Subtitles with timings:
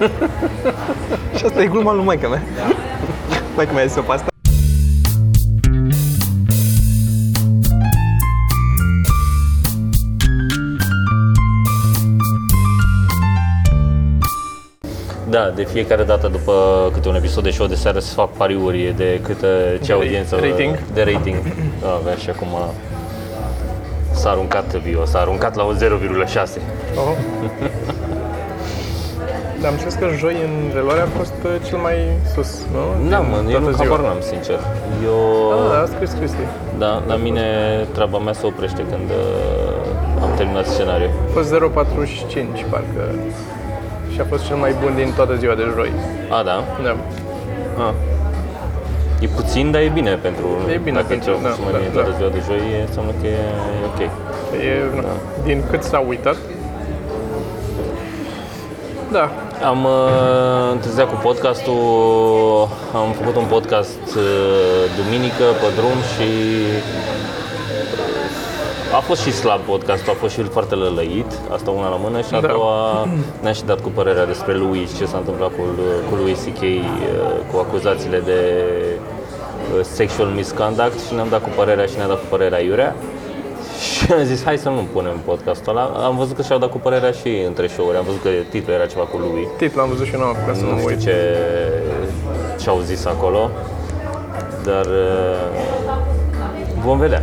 [1.36, 2.42] Și asta e gluma lui maica mea.
[3.56, 4.28] Maica mea zis-o pe asta.
[15.28, 16.52] Da, de fiecare dată după
[16.92, 20.78] câte un episod de show de seară se fac pariuri de câte ce audiență rating?
[20.92, 21.36] de rating.
[21.80, 22.48] Da, avea și acum
[24.12, 26.60] s-a aruncat bio, s-a aruncat la un 0,6.
[26.96, 27.16] Oh.
[29.60, 31.96] Dar am spus că joi în reluare a fost uh, cel mai
[32.34, 33.08] sus, nu?
[33.10, 33.86] Da, Din mă, eu toată nu ziua.
[33.88, 34.58] habar n-am, sincer.
[35.08, 35.18] Eu,
[35.54, 36.44] Ah, da, a scris Cristi.
[36.78, 37.44] da, la mine
[37.96, 41.10] treaba mea se oprește când uh, am terminat scenariul.
[41.28, 43.02] A fost 0,45 parcă.
[44.12, 45.90] Și a fost cel mai bun din toată ziua de joi.
[46.36, 46.56] A, da?
[46.86, 46.92] Da.
[47.86, 47.94] Ah.
[49.20, 50.46] E puțin, dar e bine pentru...
[50.74, 52.00] E bine dacă pentru- cel da, puțin mai da, bine da.
[52.00, 53.30] toată ziua de joi, e- înseamnă că e,
[53.82, 54.00] e ok.
[54.68, 55.14] E, da.
[55.48, 56.36] Din cât s-a uitat.
[59.12, 59.30] Da,
[59.66, 64.22] Am uh, întârziat cu podcastul, am făcut un podcast uh,
[65.04, 66.28] duminică pe drum și
[68.90, 72.20] uh, a fost și slab podcastul, a fost și foarte lălăit, asta una la mână
[72.20, 72.46] și a Da.
[72.48, 73.08] doua
[73.40, 75.62] ne-a și dat cu părerea despre lui, ce s-a întâmplat cu,
[76.10, 76.60] cu lui C.K.
[76.62, 76.78] uh,
[77.52, 78.40] cu acuzațiile de
[79.76, 82.94] uh, sexual misconduct și ne-am dat cu părerea și ne-a dat cu părerea Iurea.
[84.04, 85.82] Și am zis, hai să nu punem podcastul ăla.
[85.82, 87.96] Am văzut că și-au dat cu părerea și între show-uri.
[87.96, 89.48] Am văzut că titlul era ceva cu lui.
[89.56, 91.00] titlul am văzut și eu, n-am apucat să Nu mă știu uit.
[91.00, 91.16] ce,
[92.60, 93.50] ce au zis acolo,
[94.64, 95.44] dar uh,
[96.84, 97.22] vom vedea.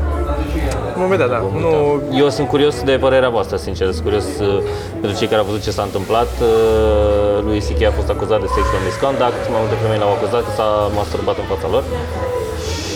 [0.98, 1.38] Vom vedea, da.
[1.40, 2.16] Vom Nu, uita.
[2.22, 4.62] Eu sunt curios de părerea voastră, sincer, sunt curios uh,
[5.02, 6.30] pentru cei care au văzut ce s-a întâmplat.
[6.42, 7.82] Uh, Lui C.K.
[7.92, 10.70] a fost acuzat de sexual misconduct, mai multe femei l-au acuzat că s-a
[11.00, 11.84] masturbat în fața lor.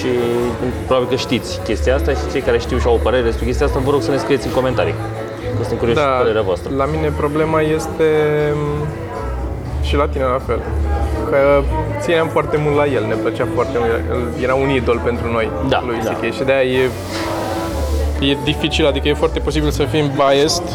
[0.02, 0.08] Și
[0.86, 3.66] probabil că știți chestia asta și cei care știu și au o părere despre chestia
[3.66, 4.94] asta, vă rog să ne scrieți în comentarii.
[5.58, 6.70] Că sunt curios de da, părerea voastră.
[6.76, 8.08] la mine problema este
[8.54, 8.86] mm,
[9.82, 10.60] și la tine la fel.
[11.30, 11.62] Că
[12.00, 15.52] țineam foarte mult la el, ne plăcea foarte mult, el era un idol pentru noi,
[15.70, 16.12] Da, lui da.
[16.12, 16.34] C.K.
[16.34, 16.90] Și de-aia e,
[18.30, 20.68] e dificil, adică e foarte posibil să fim biased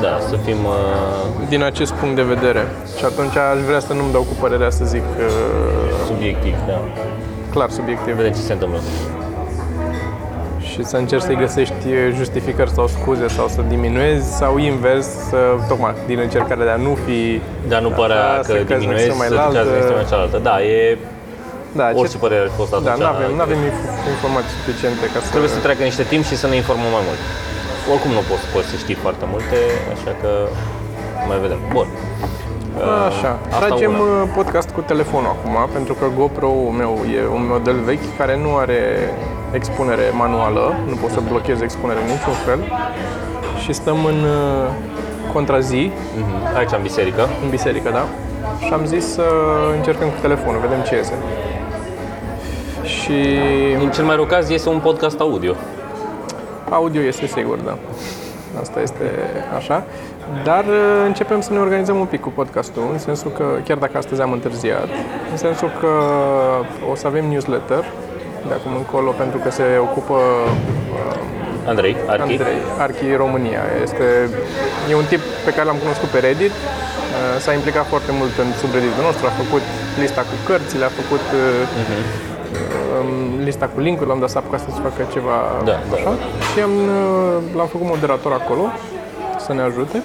[0.00, 0.64] Da, să fim...
[0.64, 2.66] Uh, din acest punct de vedere.
[2.98, 5.24] Și atunci aș vrea să nu-mi dau cu părerea să zic uh,
[6.06, 6.80] subiectiv, da.
[7.52, 8.80] Clar subiectiv Vedem ce se întâmplă.
[10.70, 11.84] și să încerci să-i găsești
[12.18, 15.36] justificări sau scuze sau să diminuezi sau invers, să,
[15.70, 17.18] tocmai din încercarea de a nu fi
[17.72, 19.70] Dar nu părea Da, că să căzi în diminuezi, să extrema duci înaltă.
[19.70, 20.36] în extrema cealaltă.
[20.48, 20.98] Da, e
[21.80, 22.88] da, orice părere ar fi fost atunci.
[22.90, 25.28] Da, nu avem, nu avem inf- informații suficiente ca să...
[25.34, 27.20] Trebuie să treacă niște timp și să ne informăm mai mult.
[27.92, 29.56] Oricum nu poți, poți să știi foarte multe,
[29.94, 30.30] așa că
[31.28, 31.60] mai vedem.
[31.76, 31.86] Bun.
[32.80, 34.22] Așa, Asta tragem una.
[34.22, 38.56] uh, podcast cu telefonul acum, pentru că GoPro-ul meu e un model vechi care nu
[38.56, 38.80] are
[39.50, 42.58] expunere manuală, nu pot să blochez expunere în niciun fel
[43.62, 44.68] și stăm în uh,
[45.32, 45.76] contrazi,
[46.16, 46.56] Mhm.
[46.56, 47.28] Aici am biserică.
[47.44, 48.04] în biserică, da?
[48.66, 49.22] Și am zis să
[49.76, 51.12] încercăm cu telefonul, vedem ce iese.
[52.84, 53.16] Și
[53.82, 55.54] În cel mai rău caz este un podcast audio.
[56.70, 57.76] audio este sigur, da.
[58.60, 59.04] Asta este
[59.56, 59.84] așa.
[60.44, 63.98] Dar uh, începem să ne organizăm un pic cu podcastul, în sensul că, chiar dacă
[63.98, 64.88] astăzi am întârziat,
[65.30, 65.92] în sensul că
[66.90, 67.84] o să avem newsletter
[68.48, 72.22] de acum încolo, pentru că se ocupă uh, Andrei, Archi.
[72.22, 73.62] Andrei Archi România.
[73.82, 74.04] Este,
[74.90, 78.48] e un tip pe care l-am cunoscut pe Reddit, uh, s-a implicat foarte mult în
[78.60, 79.64] subredditul nostru, a făcut
[80.02, 81.80] lista cu cărțile, a făcut uh,
[82.98, 85.36] um, lista cu link-uri, l-am dat să apucă să facă ceva
[85.70, 85.94] Da, da.
[85.96, 86.12] așa
[86.48, 88.64] și am, uh, l-am făcut moderator acolo
[89.52, 90.02] să ne ajute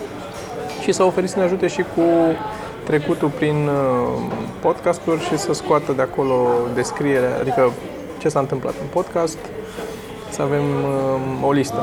[0.82, 2.04] și s-a oferit să ne ajute și cu
[2.84, 4.22] trecutul prin uh,
[4.60, 7.72] podcasturi și să scoată de acolo descriere, adică
[8.18, 9.38] ce s-a întâmplat în podcast,
[10.30, 11.82] să avem uh, o listă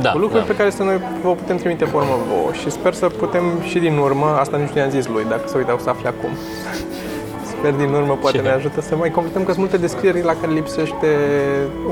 [0.00, 0.52] Da, cu lucruri da.
[0.52, 3.78] pe care să noi vă putem trimite pe urmă vouă și sper să putem și
[3.78, 6.30] din urmă, asta nici nu i-am zis lui, dacă se uitau să afle acum.
[7.58, 8.42] Sper din urmă poate Ce?
[8.42, 11.08] ne ajută să mai completăm, că sunt multe descrieri la care lipsește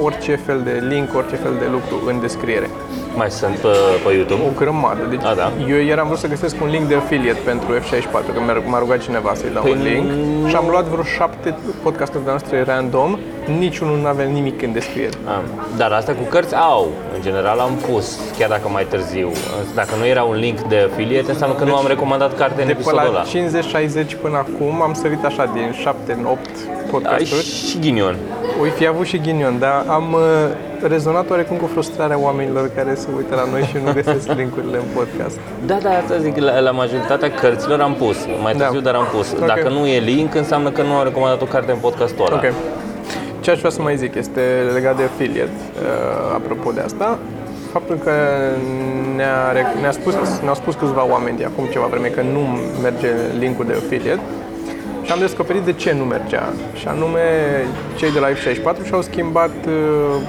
[0.02, 2.70] orice fel de link, orice fel de lucru în descriere.
[3.14, 3.68] Mai sunt pe,
[4.06, 4.42] pe YouTube.
[4.42, 5.02] O grămadă.
[5.10, 5.52] Deci A, da.
[5.68, 8.78] eu ieri am vrut să găsesc un link de affiliate pentru F64, că mi-a- m-a
[8.78, 12.28] rugat cineva să-i dau Păi un link nu- și am luat vreo șapte podcasturi de
[12.30, 13.18] noastre random,
[13.58, 15.12] niciunul nu avea nimic în descriere.
[15.24, 15.40] Ah,
[15.76, 16.88] Dar astea cu cărți au.
[17.14, 19.30] În general am pus, chiar dacă mai târziu.
[19.74, 22.72] Dacă nu era un link de affiliate, înseamnă că nu am recomandat carte în De
[22.72, 23.22] pe episodul ăla.
[23.22, 27.44] la 50-60 până acum am sărit așa din 7 în 8 Ai podcasturi.
[27.68, 28.16] și ghinion.
[28.60, 30.20] Oi fi avut și ghinion, dar am uh,
[30.88, 34.84] rezonat oarecum cu frustrarea oamenilor care se uită la noi și nu găsesc linkurile în
[34.94, 35.38] podcast.
[35.66, 38.64] Da, da, asta zic, la, la majoritatea cărților am pus, mai Da.
[38.64, 39.32] târziu, dar am pus.
[39.32, 39.46] Ok.
[39.46, 42.36] Dacă nu e link, înseamnă că nu am recomandat o carte în podcastul ăla.
[42.36, 42.52] Ok.
[43.40, 44.40] Ce aș vrea să mai zic este
[44.74, 45.50] legat de affiliate,
[45.82, 47.18] uh, apropo de asta.
[47.72, 48.10] faptul că
[49.16, 52.40] ne-a, rec- ne-a spus, ne-au spus câțiva oameni de acum ceva vreme că nu
[52.82, 53.08] merge
[53.38, 54.20] linkul de affiliate
[55.04, 56.52] și am descoperit de ce nu mergea.
[56.74, 57.20] Și anume,
[57.96, 60.20] cei de la F64 și-au schimbat uh,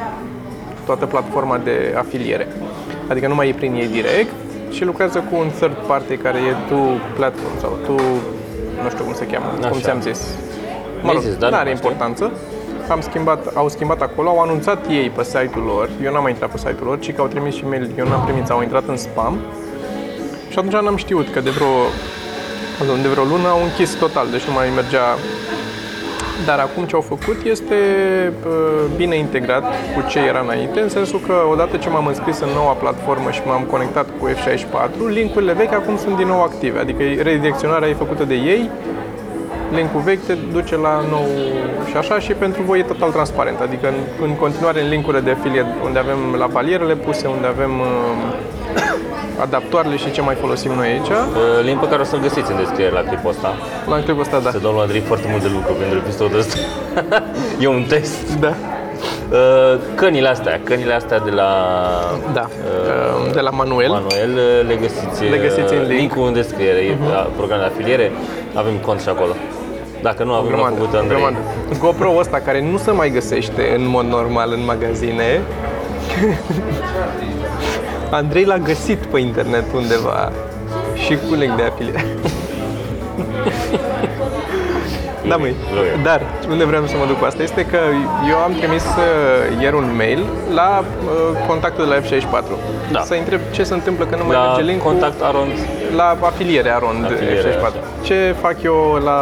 [0.85, 2.47] toată platforma de afiliere.
[3.07, 4.31] Adică nu mai e prin ei direct,
[4.71, 6.79] și lucrează cu un third party care e tu
[7.15, 7.91] platform sau tu,
[8.83, 9.79] nu știu cum se cheamă, cum Așa.
[9.79, 10.19] ți-am zis.
[10.25, 11.89] Mă Mi-ai rog, zis, dar nu nu are mai știu.
[11.89, 12.31] importanță.
[12.89, 16.51] Am schimbat, au schimbat acolo, au anunțat ei pe site-ul lor, eu n-am mai intrat
[16.51, 18.97] pe site-ul lor, ci că au trimis și mail, eu n-am primit, au intrat în
[18.97, 19.37] spam
[20.49, 21.73] și atunci n-am știut că de vreo,
[22.77, 25.07] pardon, de vreo lună au închis total, deci nu mai mergea.
[26.45, 27.77] Dar acum ce au făcut este
[28.47, 28.53] uh,
[28.95, 29.63] bine integrat
[29.93, 33.41] cu ce era înainte, în sensul că odată ce m-am înscris în noua platformă și
[33.45, 38.23] m-am conectat cu F64, linkurile vechi acum sunt din nou active, adică redirecționarea e făcută
[38.23, 38.69] de ei,
[39.73, 41.27] linkul vechi te duce la nou
[41.89, 45.31] și așa și pentru voi e total transparent, adică în, în continuare în linkurile de
[45.31, 47.85] affiliate unde avem la palierele puse, unde avem uh,
[49.39, 52.57] adaptoarele și ce mai folosim noi aici, Uh, Link pe care o să-l găsiți în
[52.57, 53.53] descriere la clipul ăsta.
[53.87, 54.49] la clipul ăsta da.
[54.49, 56.57] Se dau la Andrei foarte mult de lucru pentru episodul ăsta.
[57.63, 58.33] e un test.
[58.39, 58.53] Da.
[59.31, 61.49] Uh, Cănile astea, cănile astea de la
[62.33, 62.49] Da.
[63.25, 63.89] Uh, de la Manuel.
[63.89, 65.99] Manuel, uh, le găsiți, Le găsiți în uh, link.
[65.99, 67.09] linkul în descriere, uh-huh.
[67.13, 68.11] la program de afiliere,
[68.53, 69.31] avem cont și acolo.
[70.01, 71.17] Dacă nu avem, l-a grămadă, făcut Andrei.
[71.19, 71.37] grămadă.
[71.79, 75.41] GoPro ăsta care nu se mai găsește în mod normal în magazine.
[78.15, 80.31] Andrei l-a găsit pe internet undeva
[80.93, 82.05] și cu link de afiliere.
[85.27, 85.55] Da, măi.
[85.71, 85.95] Glorios.
[86.03, 87.77] Dar unde vreau să mă duc cu asta este că
[88.29, 90.19] eu am trimis uh, ieri un mail
[90.53, 92.43] la uh, contactul de la F64
[92.91, 93.01] Da.
[93.01, 95.51] să întreb ce se întâmplă că nu mai La merge linkul contact Arond,
[95.95, 97.57] la afiliere Arond Afiliere, F64.
[97.57, 97.73] așa.
[98.03, 99.19] Ce fac eu la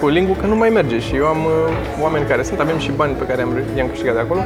[0.00, 2.90] cu linkul că nu mai merge și eu am uh, oameni care sunt, avem și
[2.96, 4.40] bani pe care am, i-am câștigat de acolo.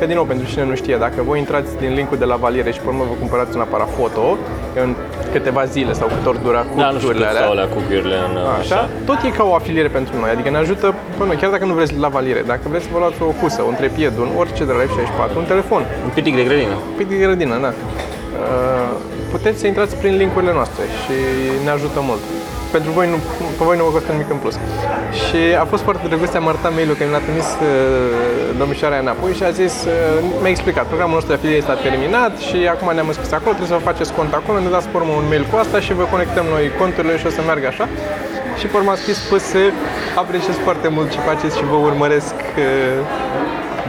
[0.00, 2.70] Că din nou, pentru cine nu știe, dacă voi intrați din linkul de la valiere
[2.72, 4.38] și pe urmă vă cumpărați un aparat foto,
[4.82, 4.94] în
[5.32, 8.16] câteva zile sau cât ori dura da, nu știu cuturile cât alea, stau alea cucurile
[8.28, 11.50] în Așa, tot e ca o afiliere pentru noi, adică ne ajută pe noi, chiar
[11.50, 14.30] dacă nu vreți la valiere, dacă vreți să vă luați o husă, un trepied, un
[14.38, 16.76] orice de la F64, un telefon, Un pitic de grădină.
[16.96, 17.72] pic de grădină, da.
[17.72, 18.90] Uh,
[19.30, 21.16] Puteți să intrați prin linkurile noastre și
[21.64, 22.22] ne ajută mult.
[22.74, 23.18] Pentru voi nu,
[23.58, 24.54] pe voi nu vă costă nimic în plus.
[25.22, 27.66] Și a fost foarte drăguț, am arătat mail-ul că mi l-a trimis uh,
[28.60, 29.92] domnișoara înapoi și a zis, uh,
[30.42, 33.78] mi-a explicat, programul nostru de afiliere este terminat și acum ne-am înscris acolo, trebuie să
[33.80, 36.46] vă faceți cont acolo, ne dați pe urmă un mail cu asta și vă conectăm
[36.54, 37.86] noi conturile și o să meargă așa.
[38.58, 39.50] Și pe urmă a scris PS,
[40.22, 42.98] apreciez foarte mult ce faceți și vă urmăresc uh,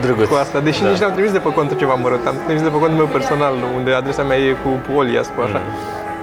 [0.01, 0.27] Drăguț.
[0.27, 0.89] cu asta, deși da.
[0.89, 3.53] nici n-am trimis de pe contul ceva mărunt, am trimis de pe contul meu personal,
[3.77, 5.61] unde adresa mea e cu Olias, cu așa.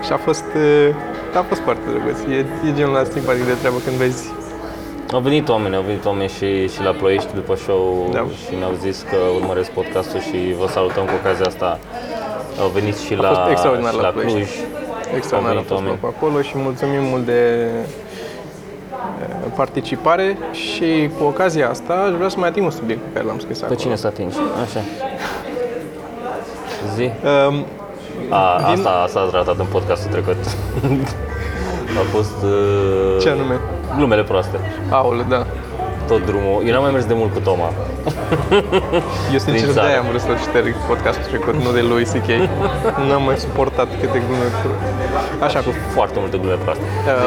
[0.05, 2.19] Și a fost, uh, a fost foarte drăguț.
[2.37, 2.39] E,
[2.69, 4.25] e genul ăla simpatic de treabă când vezi.
[5.13, 8.27] Au venit oameni, au venit oameni și, și la Ploiești după show Da.
[8.45, 11.79] și ne-au zis că urmăresc podcastul și vă salutăm cu ocazia asta.
[12.61, 14.37] Au venit și la, fost extraordinar și la la Ploiești.
[14.37, 14.51] Cluj.
[15.17, 15.99] Extraordinar a venit fost oameni.
[16.03, 18.08] locul acolo și mulțumim mult de uh,
[19.55, 23.39] participare și cu ocazia asta aș vrea să mai ating un subiect pe care l-am
[23.39, 23.79] scris Pe acolo.
[23.81, 24.37] cine să atingi?
[24.65, 24.81] Așa.
[26.95, 27.11] Zi.
[27.49, 27.65] Um,
[28.29, 30.37] A, asta, asta ați ratat în podcastul trecut.
[32.01, 32.43] A fost...
[32.45, 33.61] Uh, ce anume?
[33.97, 34.59] Glumele proaste.
[34.91, 35.47] Aul, da.
[36.09, 36.63] Tot drumul.
[36.67, 37.71] Eu n-am mai mers de mult cu Toma.
[39.35, 39.99] Eu sincer Din de țară.
[39.99, 42.29] am vrut să șterg podcastul trecut, nu de lui C.K.
[43.09, 44.47] N-am mai suportat câte glume.
[44.63, 44.77] cu-
[45.45, 46.83] Așa, Cu foarte multe glume proaste.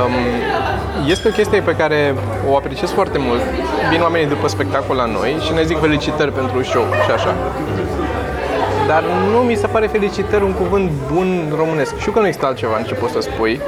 [0.05, 0.13] Um,
[1.13, 2.15] este o chestie pe care
[2.49, 3.41] o apreciez foarte mult.
[3.91, 7.31] Vin oamenii după spectacol la noi și ne zic felicitări pentru show și așa.
[8.87, 11.97] Dar nu mi se pare felicitări un cuvânt bun românesc.
[11.99, 13.61] Știu că nu există altceva în ce poți să spui.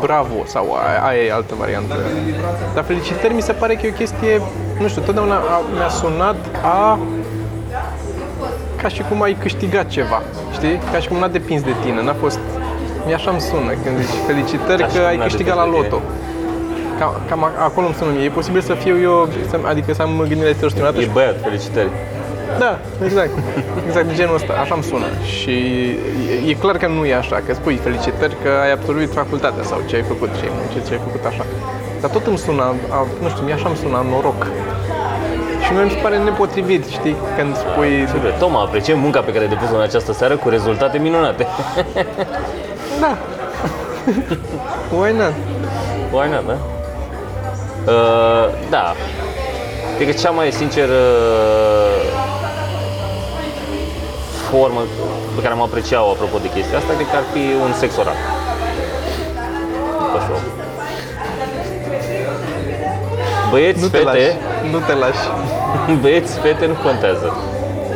[0.00, 1.94] Bravo sau aia, aia e altă variantă.
[2.74, 4.40] Dar felicitări mi se pare că e o chestie,
[4.80, 6.98] nu știu, totdeauna a, mi-a sunat a
[8.82, 10.22] ca și cum ai câștigat ceva,
[10.52, 10.80] știi?
[10.92, 12.38] Ca și cum n-a depins de tine, n-a fost...
[13.06, 15.64] Mi așa îmi sună când zici felicitări Ca și că cum ai n-a câștigat la
[15.64, 16.02] depins de loto.
[16.98, 18.24] Cam, cam a- acolo îmi sună mie.
[18.24, 21.88] E posibil să fiu eu, să- adică să am gândire distorsionată E și băiat, felicitări.
[22.58, 23.30] Da, exact.
[23.86, 24.52] Exact de genul ăsta.
[24.52, 25.06] Așa îmi sună.
[25.38, 25.56] Și
[26.44, 29.78] e, e clar că nu e așa, că spui felicitări că ai absolvit facultatea sau
[29.86, 31.44] ce ai făcut, ce ai muncit, ce ai făcut așa.
[32.00, 34.46] Dar tot îmi sună, a, nu știu, mie așa îmi sună noroc.
[35.64, 38.06] Și mie mi se pare nepotrivit, știi, când spui...
[38.12, 41.46] Sigur, Toma, apreciem munca pe care ai depus-o în această seară cu rezultate minunate.
[43.00, 43.18] Da.
[44.90, 45.32] Why not?
[46.12, 46.56] Why not, da?
[47.92, 48.94] Uh, da.
[49.96, 50.98] Cred că cea mai sinceră
[54.52, 54.80] formă
[55.34, 58.18] pe care am apreciat-o apropo de chestia asta, cred că ar fi un sex oral.
[60.04, 60.40] După show.
[63.50, 64.30] Băieți, Nu te fete, lași.
[64.72, 65.24] Nu te lași.
[66.02, 67.28] băieți, fete nu contează.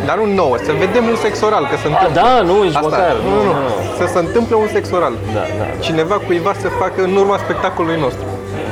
[0.07, 2.21] Dar nu nouă, să vedem un sex oral, că se A, întâmplă.
[2.21, 3.15] da, nu, nici Asta, măcar.
[3.29, 5.15] nu, nu, nu, să se întâmple un sex oral.
[5.37, 5.67] Da, da, da.
[5.87, 8.25] Cineva cuiva să facă în urma spectacolului nostru.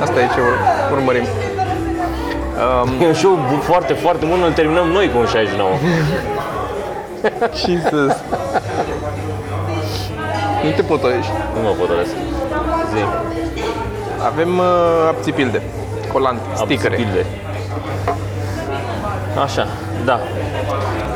[0.04, 0.62] Asta e ce ur-
[0.96, 1.26] urmărim.
[3.02, 5.70] E un show bu- foarte, foarte bun, îl terminăm noi cu un 69.
[7.64, 8.12] Jesus.
[10.64, 11.30] nu te potolești.
[11.54, 12.10] nu mă potolesc.
[12.94, 13.02] Zi,
[14.26, 14.64] Avem uh,
[15.08, 15.62] apțipilde,
[16.12, 16.94] colante, sticăre.
[16.94, 17.26] abțipilde.
[19.42, 19.66] Așa,
[20.04, 20.20] da.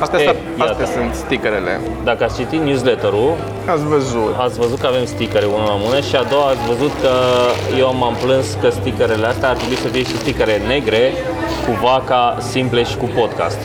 [0.01, 0.71] Astea, Ei, sta- iată.
[0.71, 1.81] astea sunt sticărele.
[2.05, 3.35] Dacă ați citit newsletter-ul,
[3.71, 4.35] Ați văzut.
[4.39, 7.11] ați văzut că avem stickere unul la mână și a doua ați văzut că
[7.79, 11.13] eu m-am plâns că stickerele astea ar trebui să fie și stickere negre
[11.67, 13.59] cu vaca simple și cu podcast.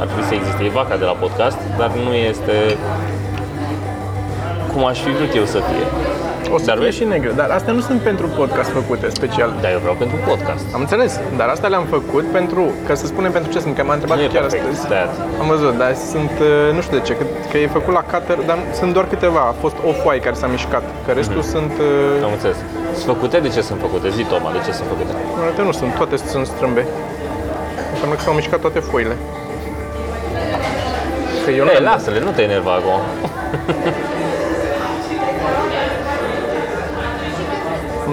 [0.00, 0.60] Ar trebui să existe.
[0.64, 2.56] E vaca de la podcast, dar nu este
[4.72, 5.86] cum aș fi vrut eu să fie.
[6.54, 6.96] O să Dar fie vezi?
[6.98, 9.50] și negre, dar astea nu sunt pentru podcast făcute special.
[9.62, 10.64] Dar eu vreau pentru podcast.
[10.76, 13.92] Am înțeles, dar asta le-am făcut pentru, ca să spunem pentru ce sunt, că m-a
[13.98, 14.80] întrebat Nu e chiar perfect, astăzi.
[14.86, 15.06] stai.
[15.42, 18.38] Am văzut, dar sunt, uh, nu știu de ce, că, că e făcut la cutter,
[18.50, 19.40] dar sunt doar câteva.
[19.52, 21.50] A fost off-white care s-a mișcat, că restul Mhm.
[21.54, 22.58] sunt, uh, Am înțeles.
[23.00, 23.36] Sunt făcute?
[23.46, 24.06] De ce sunt făcute?
[24.16, 25.12] Zi, Toma, de ce sunt făcute?
[25.36, 26.82] în realtate nu sunt, toate sunt strâmbe.
[27.92, 29.16] Înseamnă că s-au mișcat toate foile.
[31.44, 33.00] Că eu nu Ei, am- lasă-le, nu te enerva acum.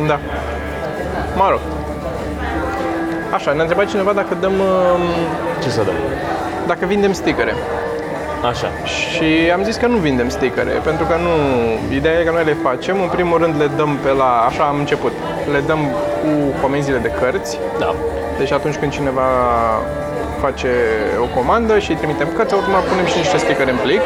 [0.07, 0.19] Da.
[1.35, 1.59] Mă rog.
[3.33, 5.01] Așa, ne-a întrebat cineva dacă dăm, um,
[5.63, 5.93] Ce să dăm?
[6.67, 7.53] dacă vindem sticăre.
[8.49, 8.67] Așa.
[8.85, 11.29] Și am zis că nu vindem sticăre, pentru că nu,
[11.95, 14.77] ideea e că noi le facem, în primul rând le dăm pe la, așa am
[14.79, 15.11] început,
[15.51, 15.79] le dăm
[16.21, 16.29] cu
[16.61, 17.95] comenzile de cărți, Da.
[18.37, 19.21] deci atunci când cineva
[20.45, 20.69] face
[21.25, 24.01] o comandă și îi trimitem cărți, automat punem și niște sticăre în plic.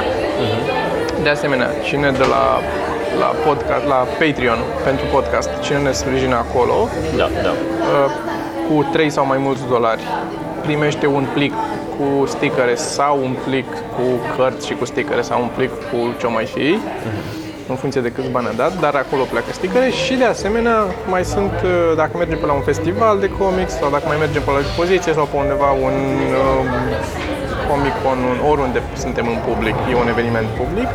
[1.24, 2.46] De asemenea, cine de la,
[3.22, 6.78] la, podcast, la Patreon pentru podcast, cine ne sprijină acolo,
[7.18, 7.50] Da, da.
[7.52, 8.12] uh,
[8.68, 10.02] cu 3 sau mai mulți dolari
[10.62, 11.54] primește un plic
[11.98, 14.04] cu sticăre sau un plic cu
[14.38, 16.78] cărți și cu sticăre sau un plic cu ce mai fi,
[17.68, 20.78] în funcție de câți bani a dat, dar acolo pleacă sticăre și de asemenea
[21.14, 24.42] mai sunt, uh, dacă mergem pe la un festival de comics sau dacă mai mergem
[24.42, 25.96] pe la expoziție sau pe undeva un
[26.42, 26.62] uh,
[27.70, 30.90] Comic Con, un, oriunde suntem în public, e un eveniment public,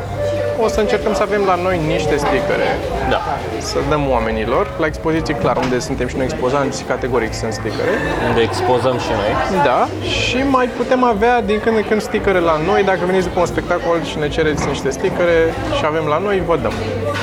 [0.65, 2.69] o să încercăm să avem la noi niște sticăre
[3.11, 3.21] Da.
[3.59, 4.65] să dăm oamenilor.
[4.79, 7.93] La expoziție, clar, unde suntem și noi expozanți, categoric sunt sticăre.
[8.29, 9.31] Unde expozăm și noi.
[9.65, 9.89] Da,
[10.19, 12.83] și mai putem avea din când în când sticăre la noi.
[12.83, 15.39] Dacă veniți după un spectacol și ne cereți niște sticăre
[15.77, 16.73] și avem la noi, vă dăm.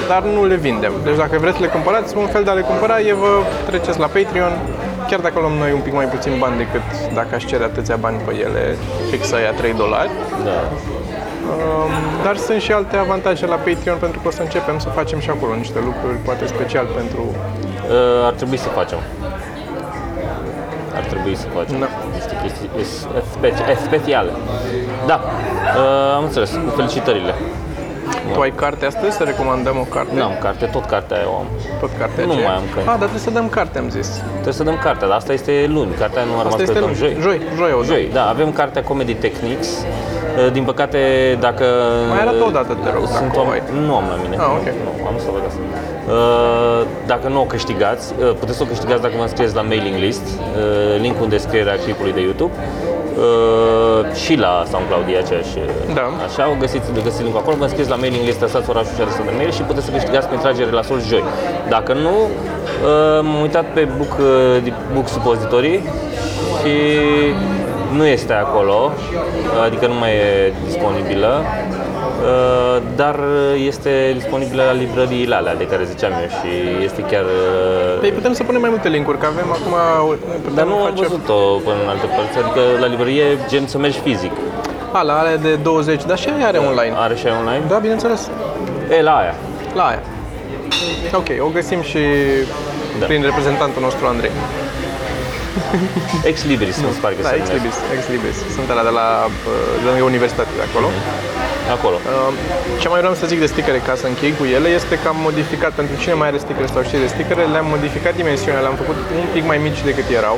[0.08, 0.94] Dar nu le vindem.
[1.04, 3.32] Deci dacă vreți să le cumpărați, un fel de a le cumpăra e vă
[3.66, 4.54] treceți la Patreon,
[5.10, 8.18] chiar dacă luăm noi un pic mai puțin bani decât dacă aș cere atâția bani
[8.26, 8.76] pe ele,
[9.10, 10.10] fix aia 3 dolari.
[10.44, 10.60] Da.
[11.50, 11.92] Um,
[12.24, 15.30] dar sunt și alte avantaje la Patreon pentru că o să începem să facem și
[15.30, 17.24] acolo niște lucruri poate special pentru
[17.90, 18.98] Uh, ar trebui să facem.
[20.96, 21.88] Ar trebui să facem Da.
[22.14, 24.32] niște chestii es- speci- es- speciale.
[25.06, 26.52] Da, uh, am înțeles.
[26.52, 27.34] Cu felicitările.
[28.34, 29.16] Tu ai carte astăzi?
[29.18, 30.14] Să recomandăm o carte?
[30.16, 31.46] Nu am carte, tot cartea eu am.
[31.80, 32.48] Tot cartea Nu aceea?
[32.48, 32.80] mai am cărți.
[32.90, 34.08] Ah, dar trebuie să dăm carte, am zis.
[34.34, 35.92] Trebuie să dăm cartea, dar asta este luni.
[36.04, 37.00] Cartea nu a rămas Asta este pe dăm luni.
[37.04, 37.18] joi.
[37.22, 37.86] Joi, joi o dăm.
[37.86, 39.70] Joi, da, avem cartea Comedy Techniques.
[40.38, 41.00] Uh, Din păcate,
[41.40, 41.66] dacă...
[42.10, 43.50] Mai arată o dată, te rog, Sunt dacă o om...
[43.50, 43.62] ai.
[43.86, 44.36] Nu am la mine.
[44.44, 44.68] Ah, ok.
[44.86, 45.60] Nu, am să văd asta.
[46.16, 49.98] Uh, Dacă nu o câștigați, uh, puteți să o câștigați dacă vă înscrieți la mailing
[50.06, 52.54] list, uh, linkul în descrierea clipului de YouTube.
[53.26, 55.54] Uh, și la SoundCloud e aceeași.
[56.00, 56.06] Da.
[56.28, 59.02] Așa, o găsiți, de găsiți linkul acolo, vă înscrieți la mailing list, lăsați orașul și
[59.02, 61.24] adresa de mail și puteți să câștigați prin tragere la sol joi.
[61.76, 65.80] Dacă nu, uh, m-am uitat pe book, uh, book supozitorii
[66.60, 66.74] și
[67.92, 68.92] nu este acolo,
[69.64, 71.42] adică nu mai e disponibilă,
[72.22, 73.20] uh, dar
[73.66, 77.24] este disponibilă la librăriile alea de care ziceam eu și este chiar...
[77.24, 79.74] uh, Păi putem să punem mai multe linkuri, că avem acum...
[80.42, 81.02] Putem Dar nu am face...
[81.02, 84.32] văzut-o până în alte părți, adică la librărie gen să mergi fizic.
[84.92, 86.94] A, la alea de 20, dar și aia are online.
[86.98, 87.64] Are și aia online?
[87.68, 88.30] Da, bineînțeles.
[88.98, 89.36] E, la aia.
[89.76, 90.02] La aia.
[91.14, 92.00] Ok, o găsim și
[93.00, 93.06] Da.
[93.06, 94.32] prin reprezentantul nostru Andrei.
[96.32, 97.56] Ex Libris, nu se pare că Da, se ex numește.
[97.58, 98.38] libris, ex libris.
[98.56, 100.88] Sunt alea de la uh, de lângă universitate de acolo.
[101.78, 101.98] Acolo.
[102.04, 102.32] Uh,
[102.82, 105.20] Ce mai vreau să zic de sticăre ca să închei cu ele este că am
[105.30, 108.98] modificat, pentru cine mai are sticăre sau știe de sticăre, le-am modificat dimensiunea, le-am făcut
[109.22, 110.38] un pic mai mici decât erau.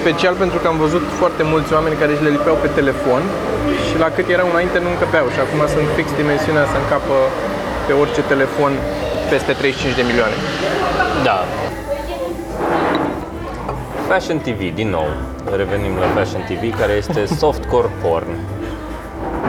[0.00, 3.22] Special pentru că am văzut foarte mulți oameni care își le lipeau pe telefon
[3.86, 7.16] și la cât erau înainte nu încăpeau și acum sunt fix dimensiunea să încapă
[7.86, 8.72] pe orice telefon
[9.32, 10.36] peste 35 de milioane.
[11.28, 11.38] Da.
[14.16, 15.08] Fashion TV, din nou.
[15.56, 18.32] Revenim la Fashion TV, care este softcore porn.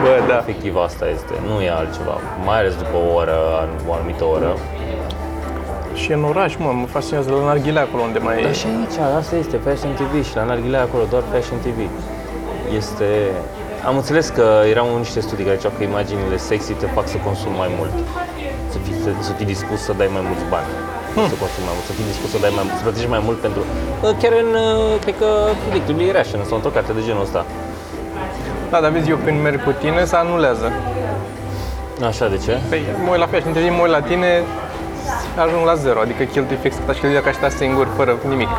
[0.02, 0.36] Bă, da.
[0.36, 2.16] Efectiv asta este, nu e altceva.
[2.44, 3.38] Mai ales după o oră,
[3.88, 4.56] o anumită oră.
[5.94, 9.36] Și în oraș, mă, mă fascinează la Narghilea acolo unde mai Dar și aici, asta
[9.36, 11.78] este Fashion TV și la Narghilea acolo, doar Fashion TV.
[12.76, 13.08] Este
[13.86, 17.56] Am înțeles că erau niște studii care ziceau că imaginile sexy te fac să consumi
[17.56, 17.94] mai mult.
[18.72, 20.87] Să fii, să, să fii dispus să dai mai mulți bani.
[21.14, 23.38] Să consumi mai mult, să fii dispus să dai mai mult, să plătești mai mult
[23.46, 23.60] pentru...
[24.04, 25.28] Uh, Chiar în, uh, cred că,
[25.68, 27.40] Predictably Irrational sau într-o carte de genul ăsta.
[28.70, 30.68] Da, dar vezi, eu când merg cu tine, se anulează.
[32.10, 32.52] Așa, de ce?
[32.70, 34.30] Păi mă uit la fel și între timp mă uit la tine,
[35.44, 38.50] ajung la zero, adică cheltui fix cât aș cheltuia ca și sta singur, fără nimic.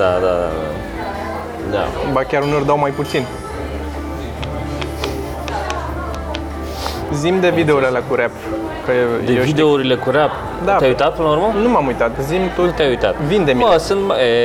[0.00, 0.48] Da, da, da.
[0.54, 0.72] da.
[1.70, 1.84] Da.
[2.12, 3.24] Ba chiar uneori dau mai puțin.
[7.14, 8.30] Zim de videourile alea cu rap.
[8.86, 8.92] Că
[9.24, 10.30] De eu videourile cu rap,
[10.64, 10.72] Da.
[10.76, 11.50] te-ai uitat până la urmă?
[11.54, 13.14] știu, nu m-am uitat, zim tu, Nu te-ai uitat.
[13.26, 14.00] vinde mi Mă, sunt...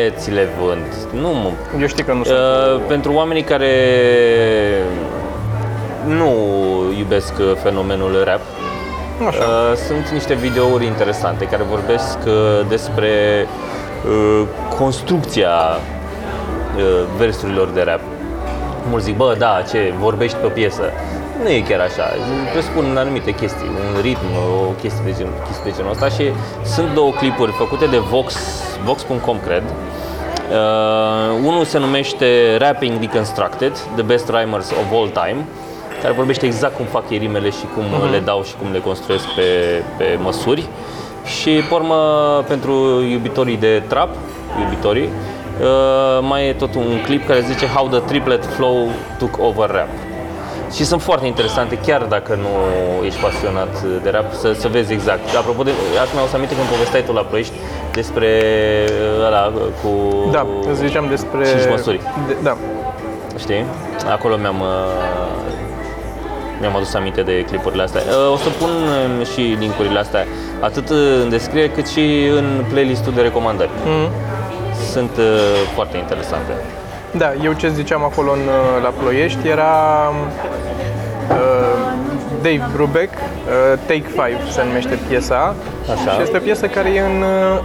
[0.05, 1.21] E, ți le vând.
[1.21, 1.49] Nu, mă.
[1.79, 2.37] Eu știu că nu sunt.
[2.37, 3.71] Uh, pentru oamenii care
[6.05, 6.31] nu
[6.97, 8.39] iubesc uh, fenomenul rap,
[9.27, 9.37] Așa.
[9.43, 12.33] uh, sunt niște videouri interesante care vorbesc uh,
[12.67, 13.09] despre
[14.07, 14.47] uh,
[14.79, 15.49] construcția
[16.77, 16.83] uh,
[17.17, 17.99] versurilor de rap.
[18.89, 20.81] Mulți zic, bă, da, ce, vorbești pe piesă.
[21.43, 22.03] Nu e chiar așa.
[22.51, 24.25] Presupun anumite chestii, un ritm,
[24.67, 26.23] o chestie de genul, chestii de genul ăsta și
[26.63, 28.35] sunt două clipuri făcute de Vox,
[28.83, 29.63] Vox.com, cred.
[29.63, 35.45] Uh, unul se numește Rapping Deconstructed, The Best Rhymers of All Time,
[36.01, 38.79] care vorbește exact cum fac ei rimele și cum uh le dau și cum le
[38.79, 40.67] construiesc pe, pe măsuri.
[41.25, 41.95] Și, pe urmă,
[42.47, 44.09] pentru iubitorii de trap,
[44.59, 45.09] iubitorii,
[45.61, 50.06] uh, mai e tot un clip care zice How the Triplet Flow Took Over Rap.
[50.73, 52.49] Și sunt foarte interesante, chiar dacă nu
[53.05, 55.35] ești pasionat de rap, să, să vezi exact.
[55.35, 55.71] Apropo de,
[56.01, 57.53] acum mi-au să aminte când povesteai tu la Ploiești
[57.93, 58.29] despre
[59.19, 59.91] uh, ăla cu
[60.31, 61.45] Da, îți ziceam despre...
[61.47, 62.01] cinci măsuri.
[62.27, 62.57] De, da.
[63.37, 63.65] Știi?
[64.11, 65.37] Acolo mi-am uh,
[66.59, 68.01] mi-am adus aminte de clipurile astea.
[68.07, 68.69] Uh, O să pun
[69.19, 70.25] uh, și linkurile astea
[70.59, 70.89] atât
[71.23, 73.69] în descriere cât și în playlistul de recomandări.
[73.85, 74.09] Mhm.
[74.91, 75.25] Sunt uh,
[75.73, 76.51] foarte interesante.
[77.11, 80.11] Da, eu ce ziceam acolo în, uh, la Ploiești era
[81.29, 81.77] uh,
[82.41, 85.55] Dave Brubeck, uh, Take 5 se numește piesa.
[85.91, 86.11] Așa.
[86.11, 87.59] Și este o piesă care e în, uh,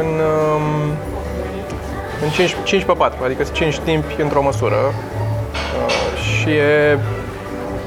[0.00, 0.92] în, um,
[2.22, 4.76] în 5, 5 pe 4, adică 5 timpi într-o măsură.
[4.76, 6.98] Uh, și e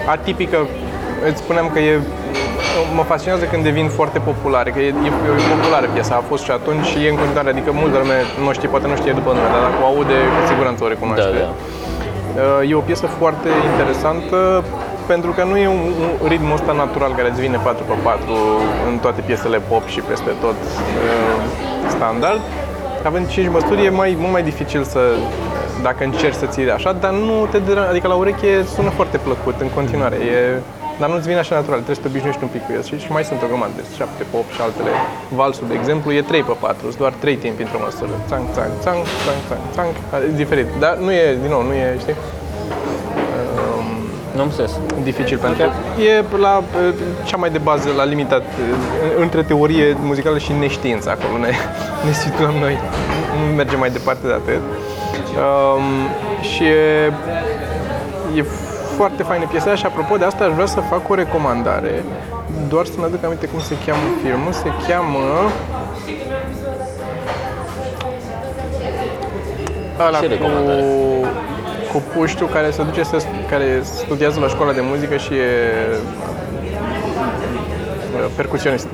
[0.10, 0.68] atipică,
[1.30, 2.00] îți spuneam că e
[2.98, 6.52] mă fascinează când devin foarte populare, că e, e, e populară piesa, a fost și
[6.52, 9.48] atunci și e în continuare, adică multă lume nu știe, poate nu știe după nume,
[9.54, 11.32] dar dacă o aude, cu siguranță o recunoaște.
[11.38, 11.52] Da, da.
[12.62, 14.38] Uh, E o piesă foarte interesantă
[15.12, 15.84] pentru că nu e un,
[16.24, 18.22] un ritmul ăsta natural care îți vine 4 pe 4
[18.90, 21.36] în toate piesele pop și peste tot uh,
[21.96, 22.42] standard.
[23.04, 25.02] Având 5 măsuri e mai, mult mai dificil să
[25.82, 29.56] dacă încerci să ții așa, dar nu te deranjează, adică la ureche sună foarte plăcut
[29.62, 30.16] în continuare.
[30.16, 30.60] E,
[31.00, 32.84] dar nu-ți vine așa natural, trebuie să te obișnuiești un pic cu el.
[32.90, 34.92] Și, și mai sunt o grămadă de 7 pop și altele.
[35.42, 38.14] Valsul, de exemplu, e 3 pe 4, sunt doar 3 timpi într-o măsură.
[38.30, 39.92] Țang, țang, țang, țang, țang, țang.
[40.30, 40.68] E diferit.
[40.84, 42.18] Dar nu e, din nou, nu e, știi?
[44.40, 44.80] Nu am înțeles.
[45.04, 45.70] dificil pentru că
[46.02, 46.94] e la uh,
[47.26, 48.44] cea mai de bază, la limita uh,
[49.22, 51.52] între teorie muzicală și neștiință acolo ne,
[52.06, 52.78] ne situăm noi.
[53.50, 54.62] Nu mergem mai departe de atât.
[55.40, 55.84] Um,
[56.42, 57.14] și e,
[58.36, 58.46] e
[59.02, 62.04] foarte faină piesa aia și apropo de asta aș vrea să fac o recomandare
[62.68, 64.52] doar să-mi aduc aminte cum se cheamă filmul.
[64.52, 65.20] Se cheamă...
[70.08, 70.82] Ăla Ce recomandare?
[71.92, 73.18] cu, cu puștiu care se duce să,
[73.50, 75.50] care studiază la școala de muzică și e
[78.16, 78.88] uh, percusionist.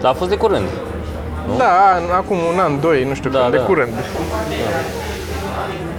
[0.00, 0.68] Dar a fost de curând.
[1.56, 3.62] Da, an, acum un an, doi, nu știu Da, când, de da.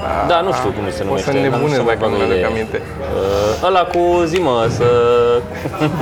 [0.04, 0.28] Curând.
[0.34, 1.28] Da, nu știu cum se O numește.
[1.30, 2.52] să n-am nebunesc să mă dacă bag nu în mi-aduc idee.
[2.54, 2.78] aminte.
[2.82, 4.88] Uh, ăla cu zi mă, să...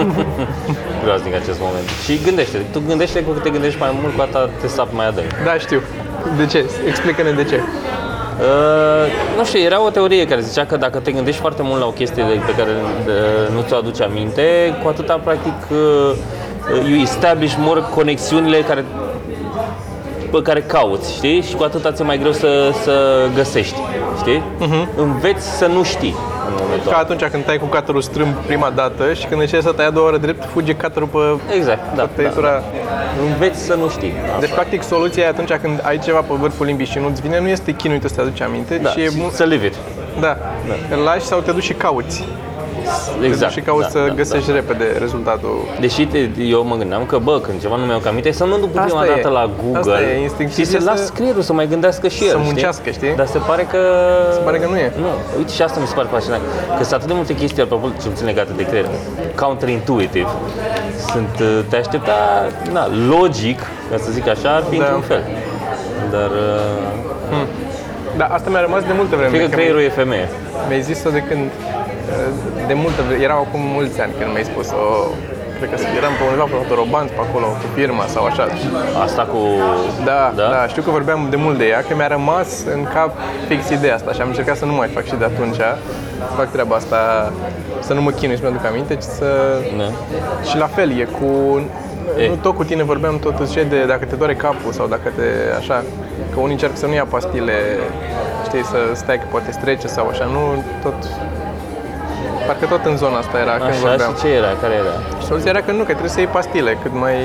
[1.03, 1.87] Groaznic acest moment.
[2.05, 5.07] Și gândește, tu gândește cu cât te gândești mai mult, cu atât te sapi mai
[5.11, 5.29] adânc.
[5.47, 5.79] Da, știu.
[6.39, 6.59] De ce?
[6.91, 7.57] Explică-ne de ce.
[7.61, 9.05] Uh,
[9.37, 11.89] nu știu, era o teorie care zicea că dacă te gândești foarte mult la o
[12.01, 14.43] chestie de- pe care uh, nu ți-o aduce aminte,
[14.81, 16.15] cu atâta practic uh,
[16.89, 18.85] you establish more conexiunile care
[20.31, 21.41] pe care cauți, știi?
[21.41, 23.79] Și cu atâta ți-e mai greu să, să găsești,
[24.17, 24.43] știi?
[24.95, 26.15] Înveți să nu știi
[26.47, 26.97] în momentul Ca ăla.
[27.03, 30.07] atunci când tai cu caterul strâmb prima dată și când încerci să tai a doua
[30.07, 32.49] oră drept, fuge caterul pe, Exact, da, pe da, tăietura.
[32.49, 32.61] da.
[33.31, 34.13] Înveți să nu știi.
[34.39, 37.47] Deci, practic, soluția e atunci când ai ceva pe vârful limbii și nu-ți vine, nu
[37.47, 39.33] este chinuit să te aduci aminte, da, ci e și mult...
[39.33, 39.75] să live it.
[40.19, 40.37] Da.
[40.95, 42.25] Îl lași sau te duci și cauți.
[43.19, 43.41] Te Exact.
[43.53, 44.53] duci și cauți da, să da, găsești da.
[44.53, 45.55] repede rezultatul.
[45.79, 48.69] Deși te, eu mă gândeam că, bă, când ceva nu mi-au aminte, să mă duc
[48.69, 49.09] prima Asta e.
[49.15, 52.07] dată la Google Asta e, instinctiv și să e las să- creierul să mai gândească
[52.07, 53.15] și el, să muncească, știi?
[53.15, 53.77] Dar se pare că...
[54.33, 54.91] Se pare că nu e.
[54.99, 56.41] Nu, uite și asta mi se pare fascinant.
[56.77, 58.85] Că sunt atât de multe chestii, apropo, ce puțin legate de creier,
[59.35, 60.27] counterintuitive.
[61.11, 62.13] Sunt, uh, te aștepta,
[62.71, 63.59] na, logic,
[63.91, 64.83] ca să zic așa, ar fi Da.
[64.83, 65.23] într-un fel.
[66.11, 66.29] Dar...
[66.29, 67.45] uh,
[68.17, 69.29] Da, asta mi-a rămas de multă vreme.
[69.31, 70.29] Cred că că creierul e femeie.
[70.67, 71.49] Mi-ai zis-o de când,
[72.67, 74.81] de multă vreme, erau acum mulți ani când mi-ai spus-o,
[75.57, 78.45] cred că eram pe undeva pe autorobanț pe acolo, cu firma sau așa.
[79.05, 79.39] Asta cu...
[80.09, 80.43] Da, Da?
[80.43, 83.11] da, da, știu că vorbeam de mult de ea, că mi-a rămas în cap
[83.47, 85.61] fix ideea asta și am încercat să nu mai fac și de atunci.
[86.37, 86.99] Fac treaba asta,
[87.79, 89.29] să nu mă chinui să mi-aduc aminte, ci să...
[89.77, 89.87] Da.
[90.49, 91.61] Și la fel, e cu...
[92.17, 92.27] E.
[92.27, 95.27] Nu tot cu tine vorbeam tot ce de dacă te doare capul sau dacă te...
[95.59, 95.83] așa,
[96.33, 97.53] că unii încerc să nu ia pastile,
[98.45, 100.93] știi, să stai că poate strece sau așa, nu tot...
[102.51, 104.11] Parcă tot în zona asta era când Așa, vorbeam.
[104.13, 104.51] și ce era?
[104.63, 104.95] Care era?
[105.19, 107.17] Și soluția era că nu, că trebuie să iei pastile, cât mai...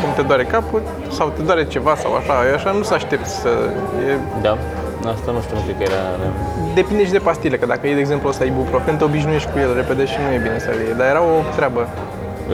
[0.00, 0.82] cum te doare capul
[1.16, 3.50] sau te doare ceva sau așa, e așa nu să aștepți să...
[4.10, 4.12] E,
[4.46, 4.52] Da.
[5.14, 6.02] Asta nu știu, nu cred că era...
[6.80, 9.70] depinde și de pastile, că dacă iei, de exemplu, ăsta ibuprofen, te obișnuiești cu el
[9.80, 10.94] repede și nu e bine să-l iei.
[10.98, 11.82] Dar era o treabă.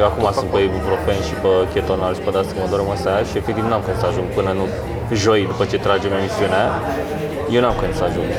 [0.01, 2.89] Eu acum sunt pe ibuprofen și pe ketonal și pe de asta că mă dorm
[2.97, 4.65] asta și efectiv n-am când să ajung până nu
[5.25, 6.65] joi după ce tragem emisiunea.
[7.55, 8.31] Eu n-am când să ajung.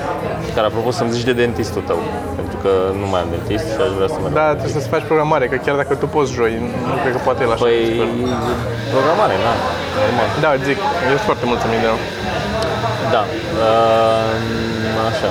[0.55, 1.99] Care apropo să-mi zici de dentistul tău,
[2.34, 2.34] pentru
[2.65, 4.33] că nu mai am dentist și aș vrea să merg.
[4.41, 6.53] Da, trebuie să-ți faci programare, că chiar dacă tu poți joi,
[6.89, 7.63] nu cred că poate el așa.
[7.65, 7.79] Păi,
[8.95, 9.53] programare, na,
[10.03, 10.27] normal.
[10.43, 10.79] Da, zic,
[11.11, 11.97] eu sunt foarte mulțumit de el.
[13.15, 13.23] Da,
[13.65, 15.29] uh, așa.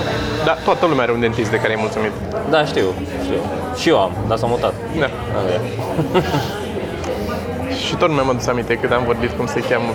[0.48, 2.12] Da, toată lumea are un dentist de care e mulțumit.
[2.54, 2.86] Da, știu,
[3.26, 3.40] știu.
[3.80, 4.74] Și eu am, dar s-a mutat.
[5.02, 5.08] Da.
[5.40, 5.60] Okay.
[7.94, 9.90] Și tot nu mi-am adus aminte cât am vorbit cum se cheamă.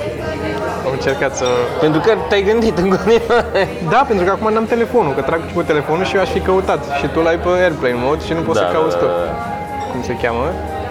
[0.86, 1.46] Am încercat să...
[1.80, 3.68] Pentru că te-ai gândit în continuare.
[3.94, 6.82] Da, pentru că acum n-am telefonul, că trag cu telefonul și eu aș fi căutat.
[7.00, 9.06] Și tu l-ai pe airplane mode și nu poți Da, să cauți da, tu.
[9.06, 9.32] da.
[9.92, 10.46] Cum se cheamă.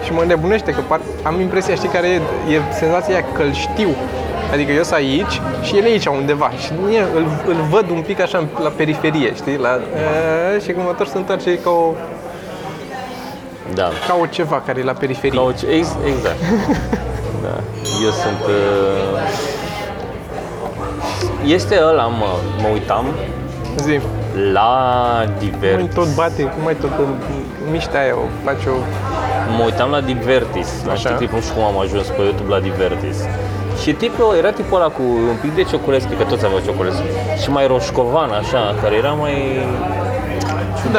[0.05, 0.99] Și mă nebunește că par...
[1.23, 2.21] am impresia, știi care e,
[2.53, 3.91] e senzația aia că îl știu.
[4.53, 8.01] Adică eu sunt aici și el e aici undeva și mie îl, îl văd un
[8.01, 9.57] pic așa la periferie, știi?
[9.57, 9.73] La,
[10.55, 11.93] e, și când mă întorc să întoarce e ca o,
[13.73, 13.89] Da.
[14.07, 15.39] ca o ceva care e la periferie.
[15.39, 16.39] Ca o, ex, exact.
[17.45, 17.55] da.
[18.03, 18.41] Eu sunt...
[18.47, 19.19] Uh,
[21.45, 22.25] este ăla, mă,
[22.61, 23.05] mă uitam
[23.77, 23.99] Zi,
[24.53, 24.69] la
[25.17, 25.93] mai Divertis.
[25.93, 26.91] tot bate, cum mai tot
[27.71, 28.77] miște aia, o face o...
[29.57, 30.99] Mă uitam la Divertis, la Așa.
[30.99, 33.17] știi clip, nu știu cum am ajuns pe YouTube la Divertis.
[33.81, 37.03] Și tipul, era tipul ăla cu un pic de ciocolescu, că toți aveau ciocolescu.
[37.41, 39.35] Și mai roșcovan, așa, care era mai...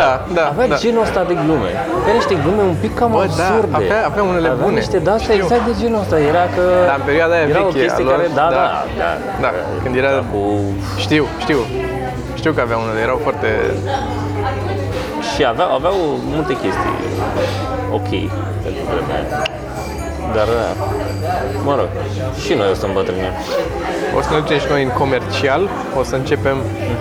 [0.00, 0.76] Da, da, Avea da.
[0.84, 1.70] genul ăsta de glume.
[2.00, 3.74] Avea niște glume un pic cam Bă, da, absurde.
[3.80, 4.78] avea- avea unele avea bune.
[4.82, 5.44] niște de astea Știu.
[5.46, 6.16] exact de genul ăsta.
[6.32, 6.62] Era că...
[6.90, 8.28] Dar în perioada aia era o veche, chestie a lor, care...
[8.40, 8.64] Da, da.
[8.66, 8.70] da,
[9.02, 9.10] da.
[9.44, 9.48] Da,
[9.82, 10.10] când era...
[10.32, 10.40] Cu...
[11.04, 11.60] Știu, știu.
[12.40, 13.48] Știu că avea unele, erau foarte...
[15.34, 15.96] Și aveau, aveau
[16.34, 16.94] multe chestii
[17.98, 18.10] ok
[18.64, 19.49] pentru vremea aia.
[20.34, 20.70] Dar, da,
[21.64, 21.88] mă rog,
[22.44, 23.32] și noi o să îmbătrânim.
[24.18, 25.62] O să ne ducem și noi în comercial,
[25.98, 26.56] o să începem...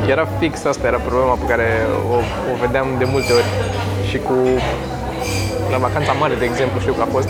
[0.08, 1.68] Era fix asta, era problema pe care
[2.14, 2.16] o,
[2.52, 3.50] o vedeam de multe ori.
[4.10, 4.36] Și cu...
[5.72, 7.30] La vacanța mare, de exemplu, știu că a fost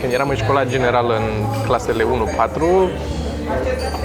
[0.00, 1.26] când eram în școala generală în
[1.66, 2.06] clasele 1-4,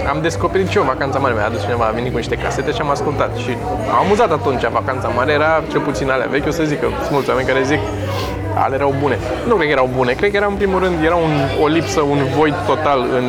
[0.09, 2.81] am descoperit și eu vacanța mare, mi-a adus cineva, a venit cu niște casete și
[2.81, 3.35] am ascultat.
[3.35, 3.57] Și
[3.91, 7.11] am amuzat atunci, vacanța mare era cel puțin alea vechi, o să zic că sunt
[7.11, 7.79] mulți oameni care zic
[8.63, 9.17] ale erau bune.
[9.47, 11.31] Nu cred că erau bune, cred că era în primul rând, era un,
[11.63, 13.25] o lipsă, un void total în,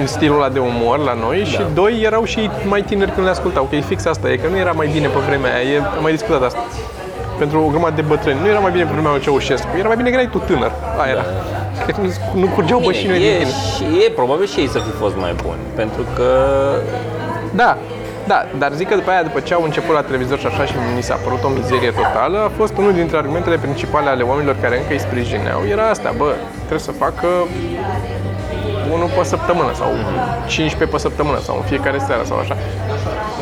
[0.00, 3.32] în stilul ăla de umor la noi și doi erau și mai tineri când le
[3.32, 5.78] ascultau, că e fix asta, e că nu era mai bine pe vremea aia, e,
[5.96, 6.64] am mai discutat asta.
[7.38, 9.96] Pentru o grămadă de bătrâni, nu era mai bine pe vremea lui Ceaușescu, era mai
[9.96, 11.24] bine că erai tu tânăr, aia era.
[11.86, 13.50] Că nu, nu curgeau bășinile din e, tine.
[13.74, 16.28] și e probabil și ei să fi fost mai buni, pentru că
[17.54, 17.76] Da,
[18.26, 20.74] da, dar zic că după aia, după ce au început la televizor și așa și
[20.96, 24.76] mi s-a părut o mizerie totală, a fost unul dintre argumentele principale ale oamenilor care
[24.78, 27.28] încă îi sprijineau, era asta, bă, trebuie să facă
[28.92, 29.90] unul pe săptămână sau
[30.46, 32.56] 15 pe săptămână sau în fiecare seară sau așa.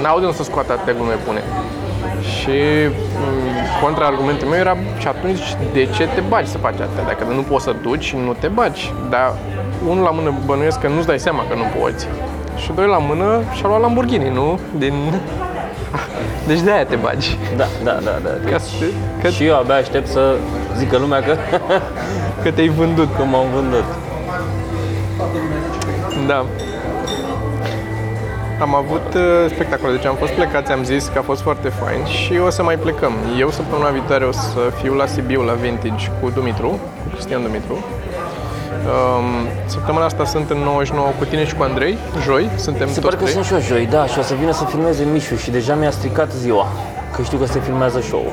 [0.03, 1.43] N-au de unde să scoată atâtea glume bune.
[2.35, 7.05] Și m, contraargumentul meu era și atunci de ce te bagi să faci atâtea?
[7.07, 8.93] Dacă nu poți să duci, nu te bagi.
[9.11, 9.33] Dar
[9.89, 12.07] unul la mână bănuiesc că nu-ți dai seama că nu poți.
[12.57, 14.59] Și doi la mână și-a luat Lamborghini, nu?
[14.79, 14.95] Din...
[16.49, 17.39] Deci de aia te bagi.
[17.57, 18.31] da, da, da, da.
[18.31, 18.85] Ca Deci, să,
[19.23, 20.35] că, și eu abia aștept să
[20.77, 21.37] zică lumea că,
[22.43, 23.09] că te-ai vândut.
[23.17, 23.85] că m-am vândut.
[26.27, 26.45] Da.
[28.61, 32.05] Am avut uh, spectacole, deci am fost plecați, am zis că a fost foarte fain
[32.05, 33.13] și o să mai plecăm.
[33.39, 37.85] Eu săptămâna viitoare o să fiu la Sibiu la Vintage cu Dumitru, cu Cristian Dumitru.
[38.85, 39.25] Um,
[39.67, 43.17] săptămâna asta sunt în 99 cu tine și cu Andrei, joi, suntem Se toți pare
[43.17, 43.33] că trei.
[43.35, 45.91] sunt și eu joi, da, și o să vină să filmeze Mișu și deja mi-a
[45.91, 46.67] stricat ziua,
[47.17, 48.33] că știu că se filmează show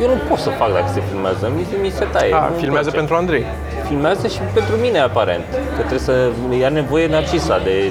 [0.00, 2.34] Eu nu pot să fac dacă se filmează, mi, mi se taie.
[2.34, 2.96] A, nu-mi filmează place.
[2.96, 3.44] pentru Andrei.
[3.88, 5.44] Filmează și pentru mine, aparent,
[5.76, 6.30] că trebuie să...
[6.64, 7.90] Are nevoie Narcisa de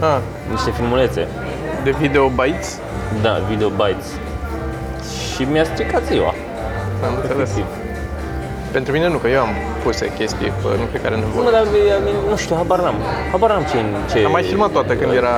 [0.00, 0.18] Ah,
[0.50, 1.26] niște filmulețe.
[1.84, 2.78] de video bites.
[3.22, 4.06] Da, video bites.
[5.34, 6.34] Și mi-a stricat ziua.
[7.06, 7.50] Am înțeles.
[7.50, 7.64] Efectiv.
[8.76, 11.50] Pentru mine nu, că eu am puse chestii pe, nu pe care nu Nu, vor.
[11.56, 11.64] dar
[12.30, 12.94] nu știu, habar n-am.
[13.32, 13.76] Habar n-am ce...
[14.12, 15.34] ce Am mai filmat toate când era,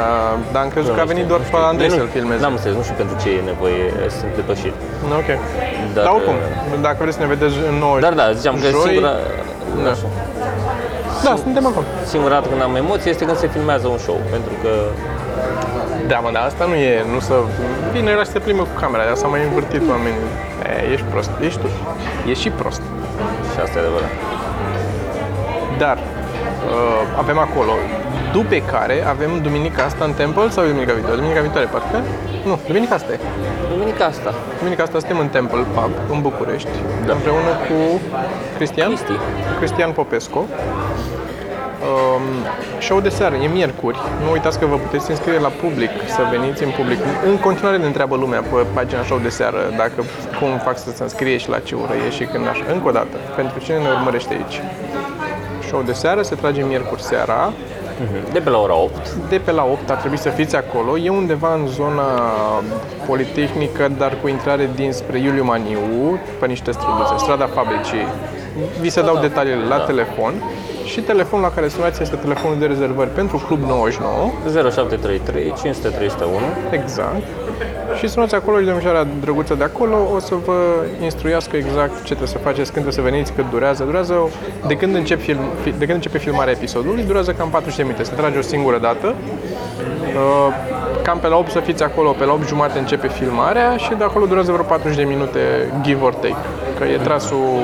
[0.52, 2.40] dar am crezut că a venit doar pe Andrei Eu nu- să-l filmeze.
[2.44, 3.82] N-am înțeles, nu știu pentru ce e nevoie,
[4.18, 4.74] sunt depășit.
[5.10, 5.30] Nu, Ok.
[5.94, 8.66] Dar, Dar oricum, uh, dacă vreți să ne vedeți în nouă Dar da, ziceam că
[8.76, 9.12] joi, singura...
[9.84, 9.90] Da.
[9.94, 10.06] Așa.
[11.26, 11.86] Da, suntem acolo.
[12.12, 14.70] Singura dată când am emoții este când se filmează un show, pentru că
[16.10, 17.34] Da, mă, dar asta nu e, nu să...
[17.94, 20.26] Bine, era să se plimbă cu camera, dar s-au mai învârtit oamenii.
[20.72, 21.68] E, ești prost, ești tu.
[22.30, 22.82] Ești și prost.
[23.54, 24.12] Și asta e adevărat.
[25.82, 27.72] Dar uh, avem acolo,
[28.36, 31.16] după care avem duminica asta în Temple sau duminica viitoare?
[31.20, 31.98] Duminica viitoare, parcă?
[32.48, 33.18] Nu, duminica asta e.
[33.72, 34.30] Duminica asta.
[34.58, 36.74] Duminica asta suntem în Temple Pub, în București,
[37.06, 37.12] Da.
[37.12, 37.78] împreună cu
[38.56, 39.12] Cristian, Cristi.
[39.48, 40.40] cu Cristian Popescu.
[41.90, 42.22] Um,
[42.80, 43.98] show de seară, e miercuri.
[44.24, 46.98] Nu uitați că vă puteți înscrie la public, să veniți în public.
[47.26, 50.04] În continuare ne întreabă lumea pe pagina show de seară dacă
[50.38, 52.64] cum fac să se înscrie și la ce oră e și când așa.
[52.72, 54.60] Încă o dată, pentru cine ne urmărește aici.
[55.66, 57.52] Show de seară se trage miercuri seara.
[58.32, 59.14] De pe la ora 8.
[59.28, 60.98] De pe la 8 ar trebui să fiți acolo.
[60.98, 62.02] E undeva în zona
[63.06, 68.06] Politehnică, dar cu intrare dinspre Iuliu Maniu, pe niște străduțe, strada fabricii.
[68.80, 69.84] Vi se dau detaliile la da.
[69.84, 70.34] telefon
[70.94, 74.30] și telefonul la care sunați este telefonul de rezervări pentru Club 99.
[74.70, 76.40] 0733 500 301.
[76.70, 77.22] Exact.
[77.98, 80.58] Și sunați acolo și domnișoara drăguță de acolo o să vă
[81.02, 83.84] instruiască exact ce trebuie să faceți, când trebuie să veniți, cât durează.
[83.84, 84.14] Durează,
[84.66, 88.02] de când, încep film, fi- de când începe filmarea episodului, durează cam 40 de minute.
[88.02, 89.14] Se trage o singură dată.
[90.14, 90.54] Uh,
[91.02, 94.04] Cam pe la 8 să fiți acolo, pe la 8 jumate începe filmarea și de
[94.04, 95.40] acolo durează vreo 40 de minute,
[95.82, 96.36] give or take.
[96.78, 97.60] Că e trasul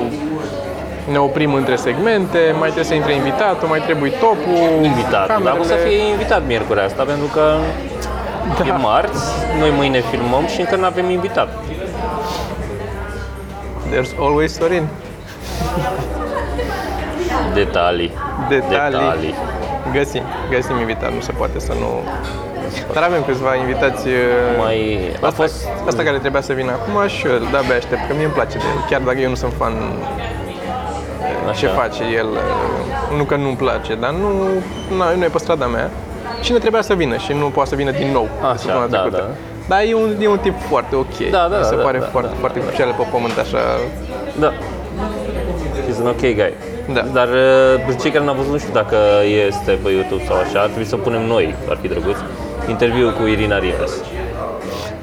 [1.11, 5.43] ne oprim între segmente, mai trebuie să intre invitatul, mai trebuie topul, Invitat.
[5.43, 7.57] Dar o să fie invitat miercuri asta, pentru că
[8.59, 8.67] Da.
[8.67, 9.25] e marți,
[9.59, 11.49] noi mâine filmăm și încă nu avem invitat.
[13.93, 14.87] There's always Sorin.
[17.55, 18.13] Detalii.
[18.49, 18.99] Detalii.
[18.99, 19.35] Detalii.
[19.93, 21.91] Găsim, găsim invitat, nu se poate să nu...
[22.93, 24.15] Dar avem câțiva invitați uh,
[24.59, 28.13] Mai a Asta, fost asta care trebuia să vină acum și eu de-abia aștept, că
[28.15, 29.73] mie îmi place de el, chiar dacă eu nu sunt fan
[31.59, 31.75] ce așa.
[31.75, 34.29] face el, uh, nu că nu-mi place, dar nu,
[34.99, 35.91] na, nu e pe strada mea.
[36.43, 39.17] Cine trebuia să vină și nu poate să vină din nou Așa, săptămâna da, trecută.
[39.29, 39.35] da.
[39.69, 41.17] Dar e un, e un tip foarte ok.
[41.31, 42.37] Da, da, Mi se da, pare da, foarte, da.
[42.39, 43.59] foarte crucial pe pământ, așa.
[44.39, 44.53] Da.
[45.87, 46.53] He's an ok guy.
[46.93, 47.01] Da.
[47.13, 47.29] Dar
[47.89, 48.97] uh, cei care n-au văzut, nu știu dacă
[49.47, 52.17] este pe YouTube sau așa, ar trebui să punem noi, ar fi drăguț,
[52.69, 53.93] interviul cu Irina Rimes.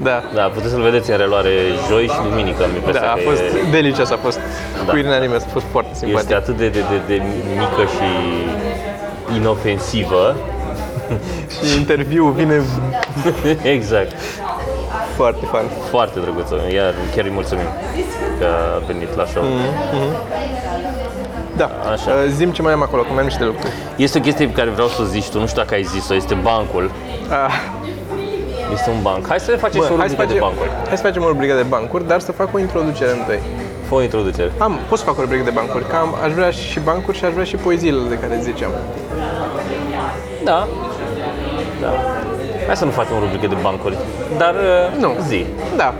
[0.02, 0.24] Da.
[0.34, 1.50] Da, puteți să-l vedeți în reluare
[1.90, 4.40] joi și duminică, mi Da, a fost e, delicios, a fost
[4.86, 4.92] Da.
[4.92, 6.32] cu Irina Rimes, a fost foarte este simpatic.
[6.36, 7.22] atât de, de, de, de
[7.58, 8.08] mică și
[9.36, 10.36] inofensivă.
[11.66, 12.62] Și interviul vine
[13.76, 14.12] exact.
[15.16, 15.64] foarte fan.
[15.90, 16.56] Foarte drăguță.
[16.74, 17.66] Iar chiar îi mulțumim
[18.40, 19.44] că a venit la show.
[21.58, 22.12] Da, Așa.
[22.12, 23.72] Uh, zim ce mai am acolo, că mai am niște lucruri.
[23.96, 26.34] Este o chestie pe care vreau să zici tu, nu știu dacă ai zis-o, este
[26.34, 26.92] bancul.
[27.30, 27.54] Ah,
[28.74, 29.28] Este un banc.
[29.28, 30.70] Hai să le facem și o hai, să rubrică de facem, bancuri.
[30.88, 33.40] hai să facem o rubrică de bancuri, dar să fac o introducere întâi.
[33.88, 34.52] Fă o introducere.
[34.58, 37.26] Am, pot să fac o rubrică de bancuri, că am, aș vrea și bancuri și
[37.26, 38.72] aș vrea și poeziile de care ziceam.
[40.44, 40.68] Da.
[41.82, 41.92] Da.
[42.66, 43.98] Hai să nu facem o rubrică de bancuri.
[44.38, 45.12] Dar uh, Nu.
[45.28, 45.46] zi.
[45.76, 45.94] Da,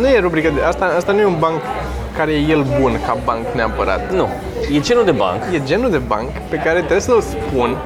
[0.00, 0.60] nu e rubrică de...
[0.62, 1.60] Asta, asta nu e un banc
[2.16, 4.12] care e el bun ca banc neapărat.
[4.12, 4.28] Nu.
[4.74, 5.42] E genul de banc.
[5.52, 7.76] E genul de banc pe care trebuie să-l spun.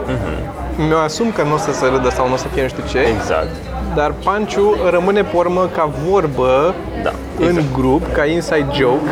[0.76, 2.82] Mi-o asum că nu o să se râdă sau nu o să fie nu știu
[2.90, 3.48] ce, Exact.
[3.94, 7.12] dar panciu rămâne pe urmă ca vorbă Da.
[7.38, 7.72] în Exact.
[7.72, 9.08] grup, ca inside joke.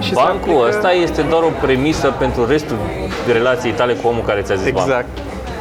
[0.00, 2.76] Și se Bancul aplică- ăsta este doar o premisă pentru restul
[3.32, 4.86] relației tale cu omul care ți-a zis banc.
[4.86, 5.08] Exact.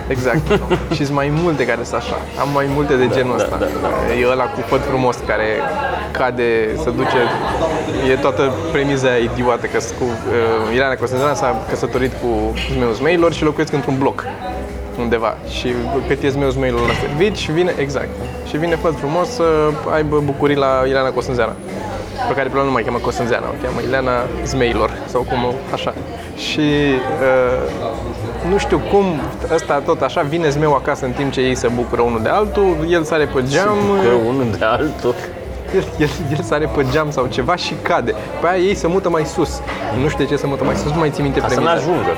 [0.08, 0.42] Exact.
[0.96, 2.16] și sunt mai multe care sunt așa.
[2.40, 3.58] Am mai multe de genul da, ăsta.
[3.60, 4.14] da, da.
[4.14, 5.46] E ăla cu făt frumos care
[6.12, 7.20] cade, se duce.
[8.12, 13.34] E toată premiza aia idiotă că cu uh, Ileana Costantana s-a căsătorit cu zmeu zmeilor
[13.34, 14.24] și locuiesc într-un bloc
[15.00, 15.38] undeva.
[15.50, 15.74] Și
[16.08, 17.04] cât e zmeu zmeilor ăsta?
[17.18, 18.10] Vin și vine, exact.
[18.48, 19.44] Și vine făt frumos să
[19.94, 21.54] aibă bucurii la Ileana Costânzeana
[22.28, 24.12] pe care probabil nu mai cheamă Costânzeana, o cheamă Ileana
[24.46, 25.94] Zmeilor sau cum, așa.
[26.38, 27.72] Și uh,
[28.50, 29.06] nu știu cum,
[29.54, 32.76] ăsta tot așa, vine zmeu acasă în timp ce ei se bucură unul de altul,
[32.90, 35.16] el sare pe geam, Că unul de altul.
[35.76, 38.14] el, el, el sare pe geam sau ceva și cade.
[38.42, 39.62] Pe aia ei se mută mai sus.
[40.02, 41.66] Nu știu de ce se mută mai sus, nu mai țin minte Ca să nu
[41.66, 41.86] premiza.
[41.90, 42.12] ajungă.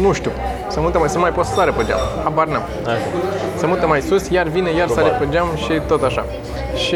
[0.00, 0.30] Nu știu.
[0.76, 1.98] Se mută mai, să nu mai poți să sare pe geam.
[2.22, 2.62] Habar n-am.
[2.86, 2.98] Așa.
[3.56, 6.24] Se mută mai sus, iar vine, iar sare pe geam și tot așa.
[6.74, 6.94] Și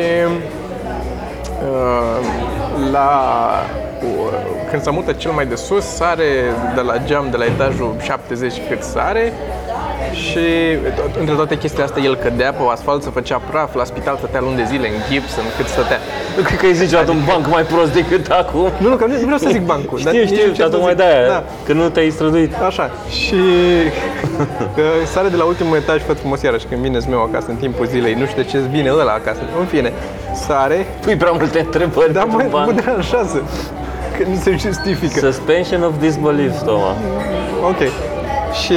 [1.69, 2.19] uh,
[2.93, 3.11] la
[4.03, 4.33] uh,
[4.71, 6.25] când se mută cel mai de sus, sare
[6.75, 9.33] de la geam de la etajul 70 cât sare
[10.13, 10.47] și
[10.97, 14.41] tot, între toate chestiile astea el cădea pe asfalt, se făcea praf, la spital stătea
[14.41, 15.99] luni de zile în gips, în cât stătea.
[16.41, 18.69] Nu cred că ai niciodată un banc mai prost decât acum.
[18.83, 19.99] Nu, nu, că nu, nu vreau să zic bancul.
[20.05, 21.01] dar Știu, nici știu, nu ce dar să tocmai zic.
[21.03, 22.53] de-aia, Da, că nu te-ai străduit.
[22.69, 22.91] Așa.
[23.21, 23.41] Și
[24.77, 27.87] că sare de la ultimul etaj, făt frumos iarăși, când vine meu acasă în timpul
[27.87, 29.41] zilei, nu știu de ce vine ăla acasă.
[29.61, 29.93] În fine,
[30.47, 32.81] sare, Pui prea multe întrebări dar pentru mai mă banc.
[32.85, 33.43] deranjează.
[34.19, 35.19] Că nu se justifică.
[35.19, 36.95] Suspension of disbelief, Toma.
[37.71, 37.81] Ok.
[38.65, 38.75] Și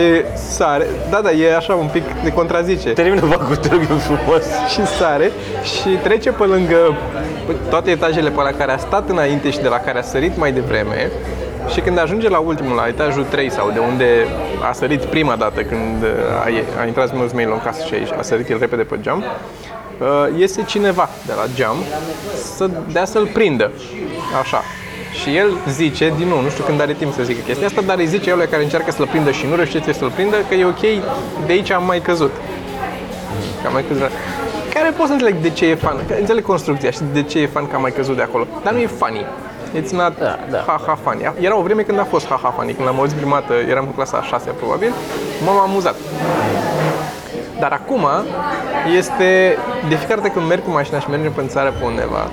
[0.49, 2.89] sare, da, da, e așa un pic de contrazice.
[2.89, 4.43] Termină bancul, te rog eu frumos.
[4.73, 5.32] și sare
[5.63, 6.78] și trece pe lângă
[7.69, 10.51] toate etajele pe la care a stat înainte și de la care a sărit mai
[10.51, 11.12] devreme
[11.73, 14.27] și când ajunge la ultimul, la etajul 3 sau de unde
[14.69, 16.03] a sărit prima dată când
[16.45, 20.39] a, ie- a intrat Smail în casă și a sărit el repede pe geam, uh,
[20.39, 21.75] iese cineva de la geam
[22.56, 23.71] să dea să-l prindă.
[24.41, 24.62] Așa.
[25.21, 27.97] Și el zice, din nou, nu știu când are timp să zică chestia asta, dar
[27.97, 30.82] îi zice el care încearcă să-l prindă și nu reușește să-l prindă că e ok,
[31.45, 32.32] de aici am mai căzut.
[33.62, 34.10] Că am mai căzut.
[34.73, 37.47] Care pot să înțeleg de ce e fan, că înțeleg construcția și de ce e
[37.47, 39.25] fan că am mai căzut de acolo, dar nu e funny.
[39.79, 40.63] It's not Da, da.
[40.67, 41.33] ha-ha funny.
[41.39, 43.93] Era o vreme când a fost ha-ha funny, când l-am auzit prima dată, eram în
[43.93, 44.91] clasa a 6 probabil,
[45.45, 45.95] m-am amuzat.
[47.59, 48.05] Dar acum
[48.97, 49.57] este,
[49.89, 52.27] de fiecare dată când merg cu mașina și mergem pe țară pe undeva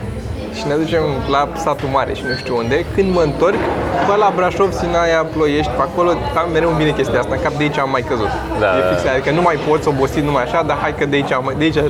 [0.54, 3.60] și ne ducem la satul mare și nu știu unde, când mă întorc,
[4.08, 7.52] pe la Brașov, Sinaia, Ploiești, pe acolo, am, mereu îmi vine chestia asta, în cap
[7.52, 8.30] de aici am mai căzut.
[8.60, 9.10] Da, e da, fix, da.
[9.10, 11.64] adică nu mai poți obosit numai așa, dar hai că de aici am mai, de
[11.64, 11.80] aici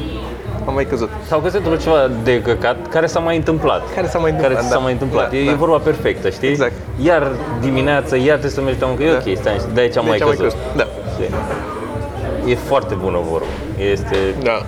[0.66, 1.08] am mai căzut.
[1.26, 3.82] Sau că se întâmplă ceva de căcat care s-a mai întâmplat.
[3.94, 4.80] Care s-a mai Care întâmplat, ți s-a da.
[4.82, 5.30] mai întâmplat.
[5.30, 5.50] Da, e, da.
[5.50, 6.48] e vorba perfectă, știi?
[6.48, 6.72] Exact.
[7.02, 7.26] Iar
[7.60, 9.02] dimineața, iar trebuie să mergi la muncă.
[9.02, 10.42] E ok, stai, de aici am De mai aici am mai căzut.
[10.42, 10.58] căzut.
[10.76, 10.86] Da.
[11.12, 12.52] Știi?
[12.52, 13.46] E foarte bună vorbă.
[13.92, 14.16] Este...
[14.42, 14.62] Da.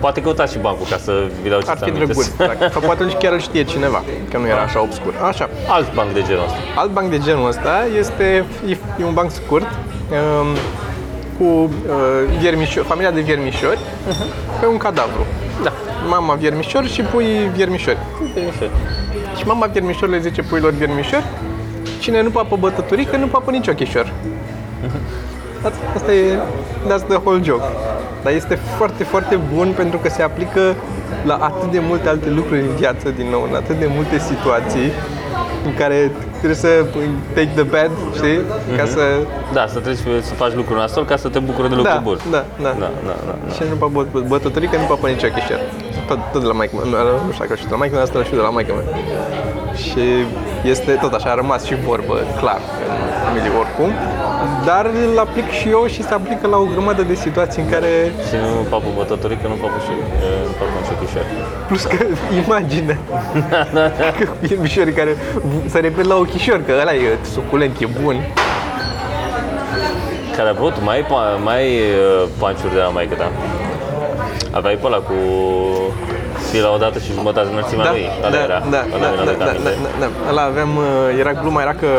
[0.00, 2.04] Poate căutați și bancul ca să vi le Ar aduceți fi aminte.
[2.04, 2.28] drăguț.
[2.50, 5.14] Dacă, sau poate nici chiar îl știe cineva, că nu era așa obscur.
[5.28, 5.48] Așa.
[5.68, 6.56] Alt banc de genul ăsta.
[6.76, 10.46] Alt banc de genul ăsta este e, e un banc scurt um,
[11.38, 11.70] cu uh,
[12.38, 13.78] viermișori, familia de viermișori
[14.60, 15.26] pe un cadavru.
[15.62, 15.72] Da.
[16.08, 17.98] Mama viermișor și pui viermișori.
[19.36, 21.24] Și mama viermișor le zice puilor viermișori,
[21.98, 24.12] cine nu papă bătăturică, nu papă nici ochișor.
[25.62, 26.38] Asta, asta e,
[26.88, 27.64] that's the whole joke.
[28.22, 30.74] Dar este foarte, foarte bun pentru că se aplică
[31.24, 34.92] la atât de multe alte lucruri în viață, din nou, în atât de multe situații
[35.64, 36.68] în care trebuie să
[37.34, 38.38] take the bad, știi?
[38.76, 39.00] Ca să...
[39.52, 42.18] Da, să treci să faci lucruri nasol ca să te bucuri de lucruri Da, bune.
[42.30, 42.68] da, da.
[42.82, 43.52] da, da, da, da.
[43.54, 45.60] Și nu papă bă- bătăturică, nu papă nici ochișor.
[46.08, 47.02] Tot, tot de la maică mea.
[47.02, 48.86] Nu, nu știu dacă știu de la maică mea, asta știu de la maică mea.
[49.86, 50.04] Și
[50.72, 52.60] este tot așa, a rămas și vorbă, clar,
[52.92, 53.92] în familie oricum.
[54.64, 57.88] Dar îl aplic și eu și se aplică la o grămadă de situații în care,
[58.28, 61.26] Și nu papă bătătorică, nu papă și e, nu papă nici ochișori.
[61.66, 62.04] plus că
[62.44, 62.98] imagine,
[64.18, 65.16] că viermișorii care
[65.66, 68.16] se repet la ochișor, că ăla e suculent, e bun.
[70.36, 73.30] Care a avut mai, pa- mai uh, panciuri de la maică ta.
[74.50, 75.12] Aveai pe ăla cu
[76.54, 78.04] fila o dată și jumătate înălțimea lui.
[78.26, 78.58] Ăla era.
[78.74, 79.70] da, Ăla da, mi-l da, aduc da, aminte.
[79.70, 80.08] da, da, da.
[80.30, 80.84] Ăla aveam, uh,
[81.22, 81.90] era gluma, era că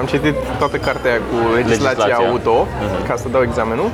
[0.00, 2.28] am citit toată cartea cu legislația, Legislația.
[2.30, 2.66] auto,
[3.08, 3.88] ca să dau examenul,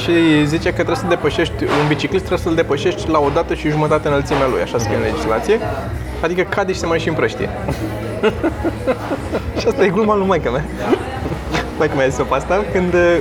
[0.00, 0.14] și
[0.52, 4.08] zice că trebuie să depășești, un biciclist trebuie să-l depășești la o dată și jumătate
[4.08, 5.56] înălțimea lui, așa scrie în legislație,
[6.24, 7.48] adică cade și se mai și împrăștie.
[9.60, 10.64] și asta e gluma lui maica mea.
[11.78, 13.16] Maica mea a zis-o pe asta, când uh,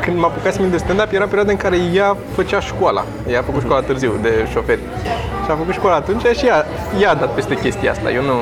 [0.00, 3.04] când m-a apucat să de stand-up, era perioada în care ea făcea școala.
[3.28, 4.80] Ea a făcut școala târziu de șoferi.
[5.44, 6.66] Și a făcut școala atunci și ea,
[7.00, 8.10] ea a dat peste chestia asta.
[8.10, 8.36] Eu nu,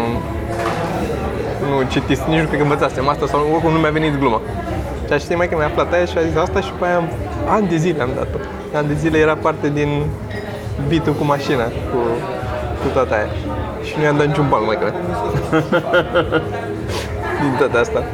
[1.69, 4.41] nu citis, nici nu cred că învățasem asta sau oricum nu mi-a venit gluma.
[5.07, 6.97] Și așa știi mai că mi-a aflat aia și a zis asta și pe aia
[6.97, 7.09] am,
[7.49, 8.39] ani de zile am dat-o.
[8.77, 10.05] Ani de zile era parte din
[10.89, 11.99] bitul cu mașina, cu,
[12.83, 13.29] cu toată aia.
[13.83, 14.79] Și nu i-am dat niciun ban, mai
[17.43, 18.05] din toată asta.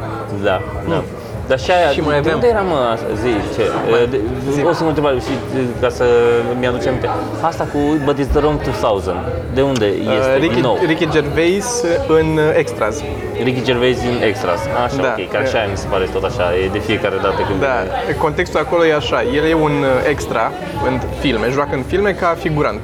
[0.43, 1.03] Da, da.
[1.47, 2.35] Dar și aia, Și mai de aveam.
[2.35, 3.65] unde era mă, zi, ce?
[4.11, 4.17] De,
[4.71, 5.35] o singură întrebare și
[5.81, 6.05] ca să
[6.59, 7.09] mi-aduce aminte.
[7.41, 9.15] Asta cu But it's the wrong 2000,
[9.55, 10.79] de unde este Uh, Ricky, nou?
[10.87, 12.97] Ricky Gervais în uh, Extras.
[13.43, 14.61] Ricky Gervais din Extras.
[14.85, 15.15] Așa, Da.
[15.19, 17.77] ok, că așa mi se pare tot așa, e de fiecare dată când Da,
[18.19, 19.19] contextul acolo e așa.
[19.37, 20.53] El e un uh, extra
[20.89, 22.81] în filme, joacă în filme ca figurant.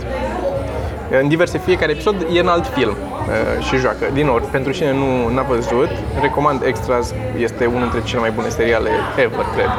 [1.23, 3.10] În diverse, fiecare episod e în alt film uh,
[3.59, 4.05] și joacă.
[4.13, 8.49] Din nou, pentru cine nu n-a văzut, recomand Extras, este unul dintre cele mai bune
[8.49, 9.71] seriale ever, cred.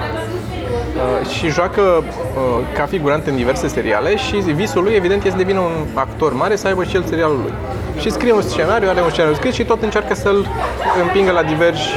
[1.01, 2.03] Uh, și joacă uh,
[2.73, 6.55] ca figurant în diverse seriale și visul lui, evident, este să devină un actor mare,
[6.55, 7.53] să aibă și el serialul lui.
[7.99, 10.47] Și scrie un scenariu, are un scenariu scris și tot încearcă să-l
[11.01, 11.89] împingă la diversi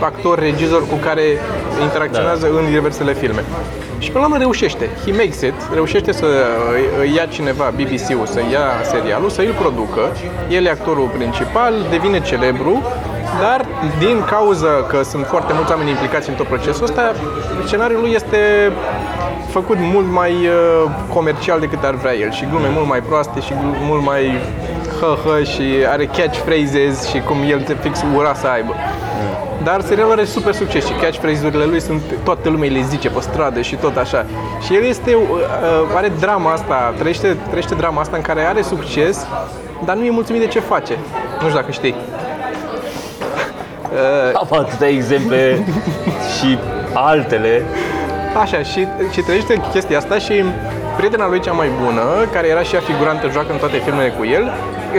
[0.00, 1.22] actori, regizori cu care
[1.82, 2.58] interacționează da.
[2.58, 3.44] în diversele filme.
[3.98, 4.88] Și până la urmă reușește.
[5.04, 6.26] He makes it, reușește să
[7.00, 10.00] îi ia cineva, BBC-ul, să ia serialul, să îl producă.
[10.48, 12.82] El e actorul principal, devine celebru,
[13.40, 13.66] dar
[13.98, 17.14] din cauza că sunt foarte mulți oameni implicați în tot procesul ăsta,
[17.66, 18.38] scenariul lui este
[19.50, 23.52] făcut mult mai uh, comercial decât ar vrea el și glume mult mai proaste și
[23.60, 24.22] glu- mult mai
[25.00, 28.74] hă, și are catchphrases și cum el te fix ura să aibă.
[29.62, 33.60] Dar serialul are super succes și catchphrase-urile lui sunt, toată lumea le zice pe stradă
[33.60, 34.26] și tot așa.
[34.66, 38.62] Și el este, uh, uh, are drama asta, trăiește, trăiește drama asta în care are
[38.62, 39.26] succes,
[39.84, 40.96] dar nu e mulțumit de ce face.
[41.40, 41.94] Nu știu dacă știi.
[44.40, 45.64] Am atâtea exemple
[46.38, 46.58] și
[46.92, 47.62] altele.
[48.40, 50.44] Așa, și, și trăiește chestia asta și
[50.98, 54.24] prietena lui cea mai bună, care era și ea figurantă, joacă în toate filmele cu
[54.24, 54.44] el,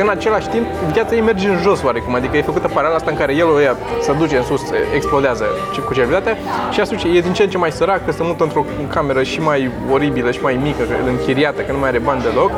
[0.02, 3.18] în același timp, viața ei merge în jos oarecum, adică e făcută paralela asta în
[3.18, 4.62] care el o ia, se duce în sus,
[4.96, 5.46] explodează
[5.86, 6.38] cu celebritatea
[6.72, 9.72] și asuce, e din ce în ce mai săracă, se mută într-o cameră și mai
[9.92, 12.52] oribilă și mai mică, închiriată, că nu mai are bani deloc,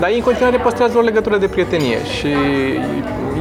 [0.00, 2.28] dar ei în continuare păstrează o legătură de prietenie și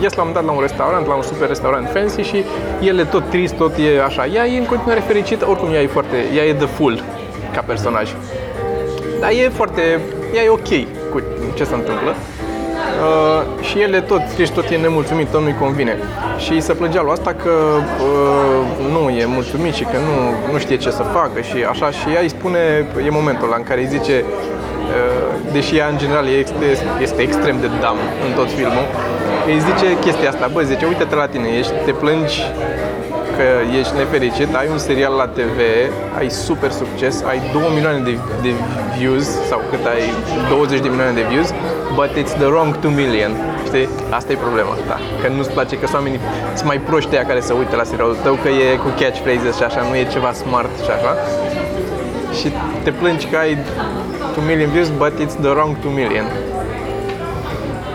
[0.02, 2.44] ies la un moment dat la un restaurant, la un super restaurant fancy și
[2.82, 4.26] el e tot trist, tot e așa.
[4.26, 7.04] Ea e în continuare fericită, oricum ea e foarte, ea e the full
[7.54, 8.10] ca personaj.
[9.20, 9.82] Dar e foarte,
[10.36, 10.72] ea e ok
[11.12, 11.22] cu
[11.56, 12.16] ce se întâmplă.
[13.08, 15.98] Uh, și el e tot trist, tot e nemulțumit, tot nu-i convine.
[16.38, 18.62] Și se plângea lui asta că uh,
[18.92, 20.16] nu e mulțumit și că nu,
[20.52, 21.92] nu știe ce să facă și așa.
[21.92, 22.60] Și ea îi spune,
[23.06, 26.66] e momentul ăla în care îi zice, uh, deși ea în general este,
[27.02, 27.98] este extrem de dam
[28.28, 28.86] în tot filmul,
[29.48, 32.38] îi zice chestia asta, bă, zice, uite-te la tine, ești, te plângi
[33.09, 33.09] că
[33.80, 35.60] ești nefericit, ai un serial la TV,
[36.18, 38.52] ai super succes, ai 2 milioane de, de
[38.98, 40.04] views sau cât ai
[40.50, 41.50] 20 de milioane de views,
[41.96, 43.32] but it's the wrong 2 million.
[43.66, 43.90] Știi?
[44.10, 45.00] Asta e problema ta.
[45.22, 46.20] Că nu-ți place că sunt oamenii
[46.56, 49.64] sunt mai proști aia care se uită la serialul tău, că e cu catchphrases și
[49.64, 51.12] așa, nu e ceva smart și așa.
[52.38, 52.48] Și
[52.84, 53.58] te plângi că ai
[54.36, 56.26] 2 million views, but it's the wrong 2 million.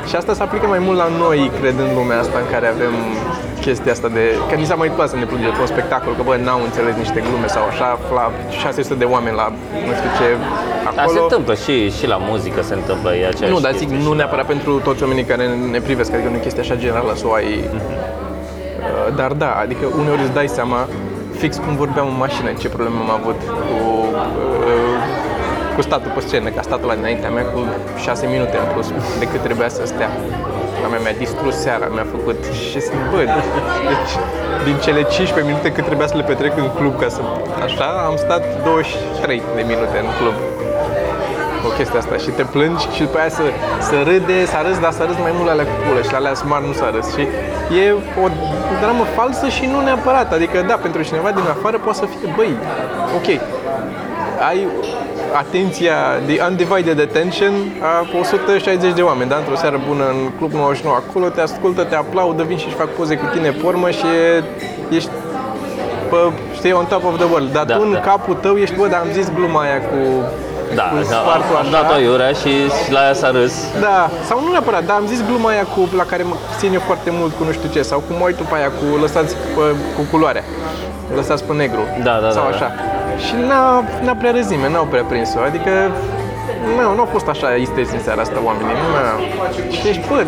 [0.08, 2.94] Și asta se aplică mai mult la noi, cred, în lumea asta în care avem
[3.60, 4.24] chestia asta de...
[4.48, 6.94] Că ni s-a mai întâmplat să ne plângem pe un spectacol, că bă, n-au înțeles
[7.04, 7.88] niște glume sau așa,
[8.18, 9.46] la 600 de oameni la
[9.88, 10.26] nu știu ce
[10.90, 11.06] acolo.
[11.06, 14.06] Dar se întâmplă și, și la muzică se întâmplă, e aceeași Nu, dar zic, chestie
[14.06, 15.44] nu și neapărat pentru toți oamenii care
[15.74, 17.48] ne privesc, adică nu e chestia așa generală să o ai...
[17.50, 20.80] Uh, Dar da, adică uneori îți dai seama
[21.42, 23.76] fix cum vorbeam în mașină, ce probleme am avut cu,
[24.70, 24.93] uh,
[25.74, 27.60] cu statul pe scenă, ca statul la dinaintea mea cu
[27.96, 28.86] 6 minute în plus
[29.18, 30.10] decât trebuia să stea.
[30.82, 33.22] La mea mi-a distrus seara, mi-a făcut și să bă,
[33.88, 34.14] deci
[34.66, 37.20] din cele 15 minute cât trebuia să le petrec în club ca să
[37.66, 40.36] așa, am stat 23 de minute în club
[41.62, 43.42] cu chestia asta și te plângi și după aia să,
[43.88, 46.20] să râde, să râzi, dar să râzi mai mult la alea cu pulă și la
[46.22, 47.06] alea smart nu s-a râs.
[47.14, 47.24] Și
[47.82, 47.84] e
[48.24, 48.26] o
[48.82, 50.28] dramă falsă și nu neapărat.
[50.38, 52.52] Adică, da, pentru cineva din afară poate să fie, băi,
[53.18, 53.28] ok,
[54.48, 54.66] ai
[55.32, 55.94] atenția,
[56.26, 59.36] the undivided attention a 160 de oameni, da?
[59.36, 63.16] Într-o seară bună în Club 99 acolo, te ascultă, te aplaudă, vin și fac poze
[63.16, 64.44] cu tine pe urmă și e,
[64.96, 65.10] ești
[66.10, 66.16] pe,
[66.54, 67.52] știi, on top of the world.
[67.52, 68.00] Dar Da, tu în da.
[68.00, 69.98] capul tău ești, bă, dar am zis gluma aia cu
[70.74, 71.70] Da, cu da, spartul am așa.
[71.70, 72.52] dat-o iurea și,
[72.84, 73.54] și la ea s-a râs.
[73.80, 76.80] Da, sau nu neapărat, dar am zis gluma aia cu, la care mă țin eu
[76.90, 79.64] foarte mult cu nu știu ce, sau cum mă uit după aia cu lăsați pe,
[79.96, 80.44] cu culoarea,
[81.14, 82.70] lăsați pe negru, Da, da, sau da, da.
[83.14, 83.26] Așa.
[83.26, 83.64] Și n-a,
[84.04, 85.72] n-a prea râs nimeni, n-au prea prins-o, adică
[86.76, 89.14] nu, nu au fost așa isteți în seara asta oamenii, nu n-a.
[89.76, 90.18] Și ești, bă,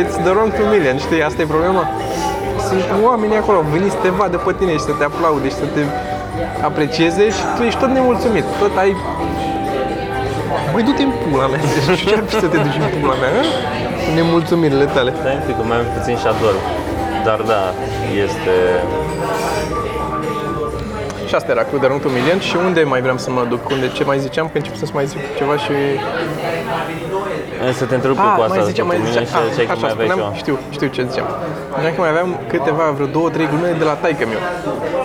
[0.00, 1.82] it's the wrong two million, știi, asta e problema.
[2.68, 5.58] Sunt oameni acolo, au venit să te vadă pe tine și să te aplaude și
[5.64, 5.82] să te
[6.68, 8.92] aprecieze și tu ești tot nemulțumit, tot ai
[10.72, 13.16] Băi, du-te în pula mea, nu știu ce ar fi să te duci în pula
[13.22, 13.42] mea, hă?
[14.04, 15.10] Cu nemulțumirile tale.
[15.20, 16.54] Stai un pic, că mai am puțin și ador.
[17.26, 17.62] Dar da,
[18.24, 18.54] este...
[21.28, 23.62] Și asta era cu The Wrong to Million și unde mai vreau să mă duc?
[23.70, 24.46] Unde ce mai ziceam?
[24.52, 25.72] Că încep să mai zic ceva și...
[27.66, 29.42] Eh, Să te întrerup eu cu asta, mai ziceam, mai cu mine ziceam.
[29.50, 30.34] și ce Ah, că mai aveai spuneam, ceva.
[30.42, 31.28] știu, știu ce ziceam.
[31.78, 34.42] Ziceam că mai aveam câteva, vreo două, trei glume de la taică meu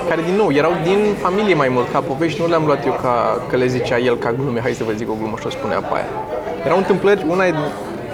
[0.10, 3.14] care din nou erau din familie mai mult ca povești, nu le-am luat eu ca
[3.50, 5.80] că le zicea el ca glume, hai să vă zic o glumă și o spunea
[5.90, 6.10] pe aia.
[6.66, 7.54] Erau întâmplări, una e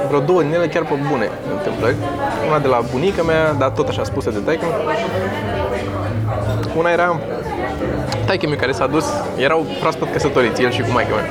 [0.07, 1.95] vreo două din ele chiar pe bune întâmplări.
[2.49, 4.66] Una de la bunica mea, dar tot așa spusă de taică
[6.78, 7.20] Una era
[8.30, 9.06] taică meu care s-a dus,
[9.38, 11.28] erau proaspăt căsătoriți, el și cu maică mea.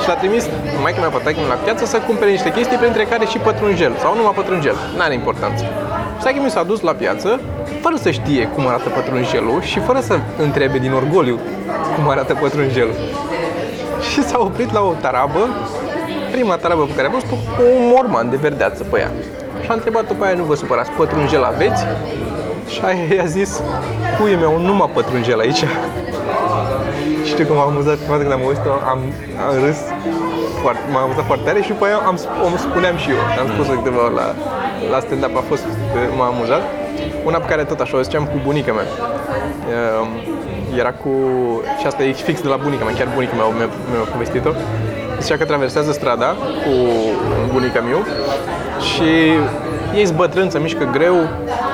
[0.00, 0.44] Și l-a trimis
[0.82, 4.16] maica mea pe taică la piață să cumpere niște chestii, printre care și pătrunjel, sau
[4.16, 5.64] numai pătrunjel, n-are importanță.
[6.18, 7.40] Și taică meu s-a dus la piață,
[7.82, 11.38] fără să știe cum arată pătrunjelul și fără să întrebe din orgoliu
[11.94, 12.96] cum arată pătrunjelul.
[14.10, 15.42] Și s-a oprit la o tarabă,
[16.30, 17.30] prima tarabă pe care a văzut
[17.78, 19.10] un morman de verdeață pe ea.
[19.62, 21.82] Și a întrebat pe aia, nu vă supărați, pătrunjel aveți?
[22.68, 23.60] Și aia i-a zis,
[24.18, 25.64] puiul meu, nu mă pătrunjel aici.
[27.34, 29.00] Știu că m-am amuzat prima dată când am auzit am,
[29.46, 29.78] am râs
[30.62, 33.20] foarte, m-am amuzat foarte tare și după aia am, sp- o spuneam și eu.
[33.42, 34.26] Am spus de câteva ori la,
[34.92, 35.64] la stand-up, a fost,
[36.18, 36.62] m-a amuzat.
[37.28, 38.86] Una pe care tot așa o ziceam cu bunica mea.
[39.74, 40.08] Ehm,
[40.82, 41.10] Era cu,
[41.80, 44.50] și asta e fix de la bunica mea, chiar bunica mea mi-a, mi-a povestit-o.
[45.20, 46.28] zicea că traversează strada
[46.64, 46.72] cu
[47.52, 48.00] bunica miu
[48.90, 49.08] și
[50.00, 51.16] ei bătrâni, se mișcă greu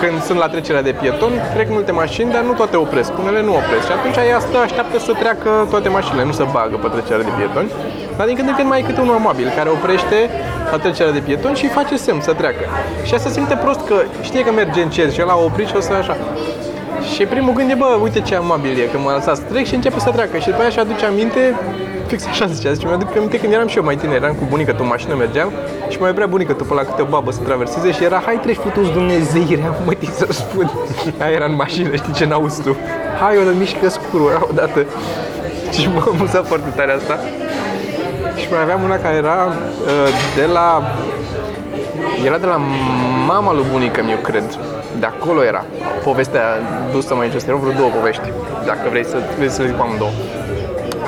[0.00, 3.10] când sunt la trecerea de pieton, trec multe mașini, dar nu toate opresc.
[3.22, 6.76] Unele nu opresc și atunci ea stă, așteaptă să treacă toate mașinile, nu să bagă
[6.76, 7.70] pe trecerea de pietoni.
[8.16, 10.18] Dar din când în când mai e câte unul amabil care oprește
[10.70, 12.64] la trecerea de pieton și îi face semn să treacă.
[13.06, 15.76] Și asta se simte prost că știe că merge încet și el a oprit și
[15.76, 16.16] o să așa.
[17.16, 19.74] Și primul gând e, bă, uite ce amabil e, că m-a lăsat să trec și
[19.74, 20.38] începe să treacă.
[20.38, 21.54] Și după aia și aduce aminte,
[22.06, 24.72] fix așa zicea, zice, mi-aduc aminte când eram și eu mai tiner, eram cu bunica
[24.72, 25.52] tu în mașină, mergeam
[25.88, 28.38] și mai vrea bunica tu pe la câte o babă să traverseze și era, hai
[28.42, 30.70] treci putu Dumnezeire, am mătit să spun.
[31.22, 32.76] Aia era în mașină, știi ce n-auzi tu.
[33.20, 34.84] Hai, o mișcă scurul odată.
[35.72, 37.18] Și m-a amuzat foarte tare asta.
[38.36, 40.82] Și mai aveam una care era uh, de la
[42.24, 42.60] era de la
[43.26, 44.58] mama lui bunica eu cred.
[44.98, 45.64] De acolo era
[46.02, 46.42] povestea
[46.92, 47.46] dusă mai jos.
[47.46, 48.32] Erau vreo două povești,
[48.66, 50.10] dacă vrei să, vrei să le zic amândouă.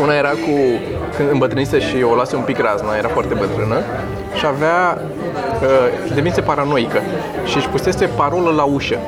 [0.03, 0.55] Una era cu
[1.17, 3.79] când îmbătrânise și o lase un pic razna, era foarte bătrână
[4.35, 4.99] și avea,
[5.63, 7.01] uh, devenise paranoică
[7.45, 8.99] și își pusese parolă la ușă.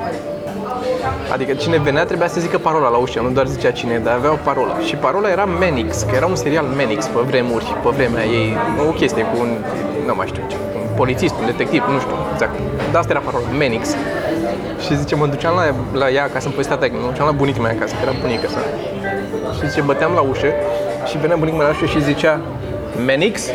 [1.33, 4.33] Adică cine venea trebuia să zică parola la ușă, nu doar zicea cine, dar avea
[4.33, 4.77] o parolă.
[4.85, 8.57] Și parola era Manix, că era un serial Manix pe vremuri, pe vremea ei,
[8.89, 9.51] o chestie cu un,
[10.07, 12.55] nu mai știu ce, un polițist, un detectiv, nu știu exact.
[12.91, 13.89] Dar asta era parola, Manix.
[14.85, 17.71] Și zice, mă duceam la, la ea ca să-mi povestea mă duceam la bunica mea
[17.71, 18.59] acasă, că era bunica sa.
[19.55, 20.47] Și zice, băteam la ușă
[21.07, 22.41] și venea bunica mea la ușă și zicea,
[23.07, 23.41] Manix?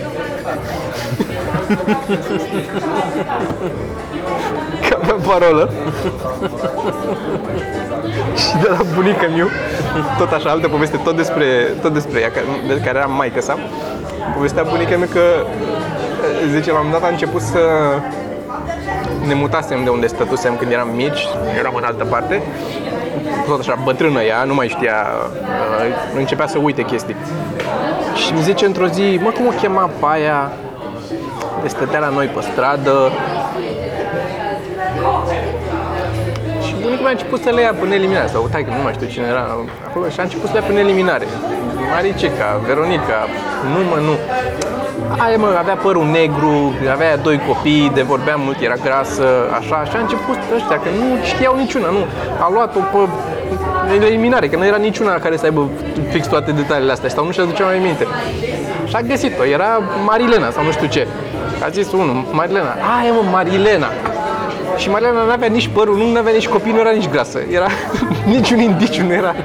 [4.90, 5.70] Ca avea parolă.
[8.42, 9.48] și de la bunica miu,
[10.18, 11.46] tot așa, altă poveste, tot despre,
[11.82, 12.32] tot despre ea,
[12.68, 13.58] de care era maică sa,
[14.36, 15.22] povestea bunica mea că,
[16.54, 17.60] zice, la un dat a început să
[19.28, 21.28] ne mutasem de unde stătusem când eram mici,
[21.60, 22.42] eram în altă parte,
[23.48, 25.08] tot așa, bătrână ea, nu mai știa,
[25.82, 27.16] uh, începea să uite chestii.
[28.16, 30.52] Și mi zice într-o zi, mă, cum o chema pe aia?
[31.62, 33.12] De stătea la noi pe stradă,
[36.86, 39.08] bunicul meu a început să le ia până eliminare, sau uite că nu mai știu
[39.08, 39.46] cine era
[39.88, 41.26] acolo, și a început să le ia până eliminare.
[41.94, 43.20] Maricica, Veronica,
[43.74, 44.16] nu mă, nu.
[45.18, 49.26] Aia mă, avea părul negru, avea doi copii, de vorbea mult, era grasă,
[49.60, 52.06] așa, și a început ăștia, că nu știau niciuna, nu.
[52.40, 55.70] A luat-o pe eliminare, că nu era niciuna care să aibă
[56.10, 58.08] fix toate detaliile astea, sau nu și-a ducea mai minte.
[58.88, 61.08] Și a găsit-o, era Marilena sau nu știu ce.
[61.64, 63.88] A zis unul, Marilena, aia mă, Marilena.
[64.78, 67.40] Și Mariana nu avea nici părul, nu avea nici copii, nu era nici grasă.
[67.52, 67.68] Era
[68.36, 69.36] niciun indiciu, nu era.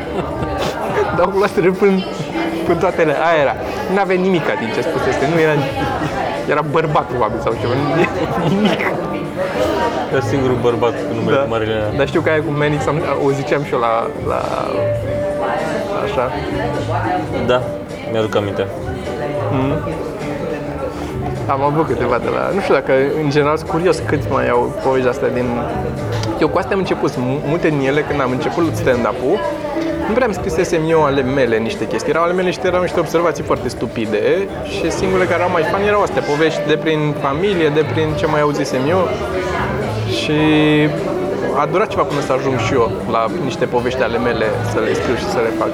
[1.16, 2.04] Dar cu până,
[2.70, 3.14] până toate ele.
[3.28, 3.54] Aia era.
[3.92, 5.22] Nu avea nimic din ce spusese.
[5.32, 5.54] Nu era...
[6.52, 7.74] Era bărbat, probabil, sau ceva.
[8.52, 8.80] Nimic.
[10.12, 11.44] Era singurul bărbat cu numele da.
[11.54, 11.88] Marilena.
[11.98, 12.82] Dar știu că aia cu Manix
[13.26, 13.92] o ziceam și eu la,
[14.30, 14.40] la...
[16.04, 16.24] Așa.
[17.46, 17.58] Da,
[18.12, 18.66] mi-aduc aminte.
[19.52, 19.76] Mm.
[21.46, 22.42] Am avut câteva de la...
[22.54, 22.92] Nu știu dacă,
[23.22, 25.48] în general, sunt curios cât mai au povești astea din...
[26.40, 27.12] Eu cu astea am început,
[27.50, 29.38] multe din ele, când am început stand-up-ul,
[30.10, 33.00] nu prea am scrisesem eu ale mele niște chestii, erau ale mele și erau niște
[33.00, 34.22] observații foarte stupide
[34.74, 38.26] și singurele care erau mai fani erau astea, povești de prin familie, de prin ce
[38.26, 39.08] mai auzisem eu
[40.18, 40.38] și
[41.62, 44.92] a durat ceva până să ajung și eu la niște povești ale mele să le
[44.98, 45.72] scriu și să le fac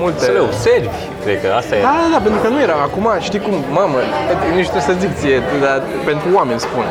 [0.00, 0.24] multe...
[0.24, 1.80] Să le observi, cred că asta e.
[1.88, 2.76] Da, da, da, pentru că nu era.
[2.88, 3.98] Acum, știi cum, mamă,
[4.58, 6.86] nici trebuie să zic ție, dar pentru oameni spun.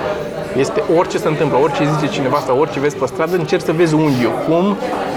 [0.63, 3.93] Este orice se întâmplă, orice zice cineva sau orice vezi pe stradă, încerci să vezi
[3.93, 4.33] unghiul.
[4.47, 4.65] Cum?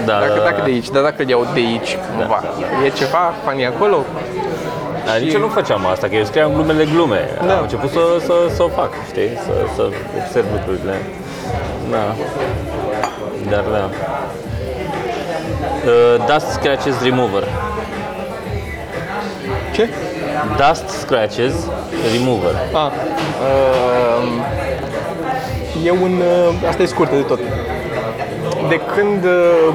[0.05, 0.63] Da, dacă, da, dacă da.
[0.63, 2.43] de aici, dar dacă îl iau de aici, cumva.
[2.43, 2.85] Da.
[2.85, 4.05] E ceva fani acolo?
[5.05, 7.29] Dar nici eu nu făceam asta, că eu scriam glumele glume.
[7.47, 7.53] Da.
[7.55, 9.29] Am început să, să, să o fac, știi?
[9.45, 9.89] Să, să
[10.23, 10.95] observ lucrurile.
[11.89, 12.15] Da.
[13.49, 13.89] Dar da.
[15.85, 17.43] Uh, Dust Scratches Remover.
[19.73, 19.89] Ce?
[20.57, 21.53] Dust Scratches
[22.11, 22.55] Remover.
[22.73, 22.91] A,
[23.41, 24.23] uh,
[25.85, 26.21] e un...
[26.47, 27.39] Uh, asta e scurtă de tot.
[28.69, 29.23] De când...
[29.23, 29.73] Uh,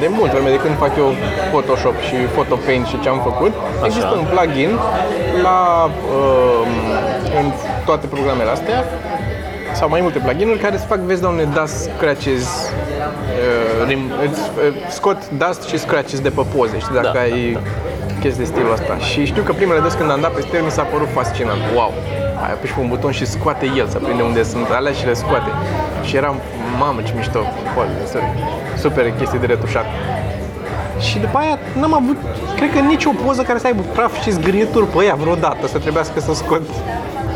[0.00, 1.12] de mult vreme, de când fac eu
[1.50, 3.86] Photoshop și Photopaint și ce am făcut, Așa.
[3.86, 4.70] există un plugin
[5.42, 6.66] la, uh,
[7.40, 7.46] în
[7.84, 8.84] toate programele astea
[9.72, 14.74] sau mai multe pluginuri care să fac vezi doamne dust scratches uh, rim, îți, uh,
[14.88, 18.20] scot dust și scratches de pe poze, știi, dacă da, ai da, da.
[18.20, 18.96] chestii de stilul ăsta.
[18.96, 21.60] Și știu că primele dăți când am dat peste el mi s-a părut fascinant.
[21.74, 21.92] Wow!
[22.42, 25.14] Ai apăși pe un buton și scoate el, să prinde unde sunt alea și le
[25.14, 25.50] scoate.
[26.02, 26.36] Și eram,
[26.78, 27.38] mamă ce mișto,
[28.76, 29.84] super chestii de retușat.
[31.00, 32.16] Și după aia n-am avut,
[32.56, 36.20] cred că nicio poză care să aibă praf și zgârieturi pe ea vreodată, să trebuiască
[36.20, 36.62] să scot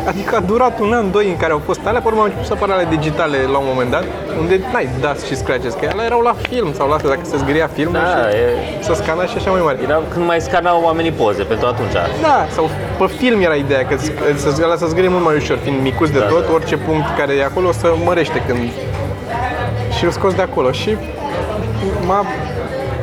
[0.06, 2.46] Adică a durat un an, doi în care au fost alea, pe urmă au început
[2.46, 4.04] să apară alea digitale la un moment dat,
[4.40, 7.36] unde n-ai das și scratches, că alea erau la film sau la asta, dacă se
[7.36, 9.78] zgâria filmul Da, și e, să scana și așa mai mare.
[9.82, 11.92] era când mai scanau oamenii poze pentru atunci.
[12.22, 13.96] Da, sau pe film era ideea, că
[14.36, 16.52] să, ăla să zgârie mult mai ușor, fiind micuț de Da, tot, da.
[16.52, 18.58] orice punct care e acolo să mărește când...
[19.96, 20.96] Și îl scos de acolo și
[22.06, 22.24] m-a,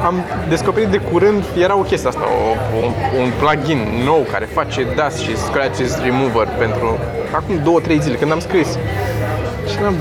[0.03, 2.91] am descoperit de curând, era o chestie asta, o, un,
[3.21, 6.97] un plugin nou care face dust și scratches remover pentru
[7.31, 8.67] acum 2-3 zile, când am scris.
[9.69, 9.95] Și am,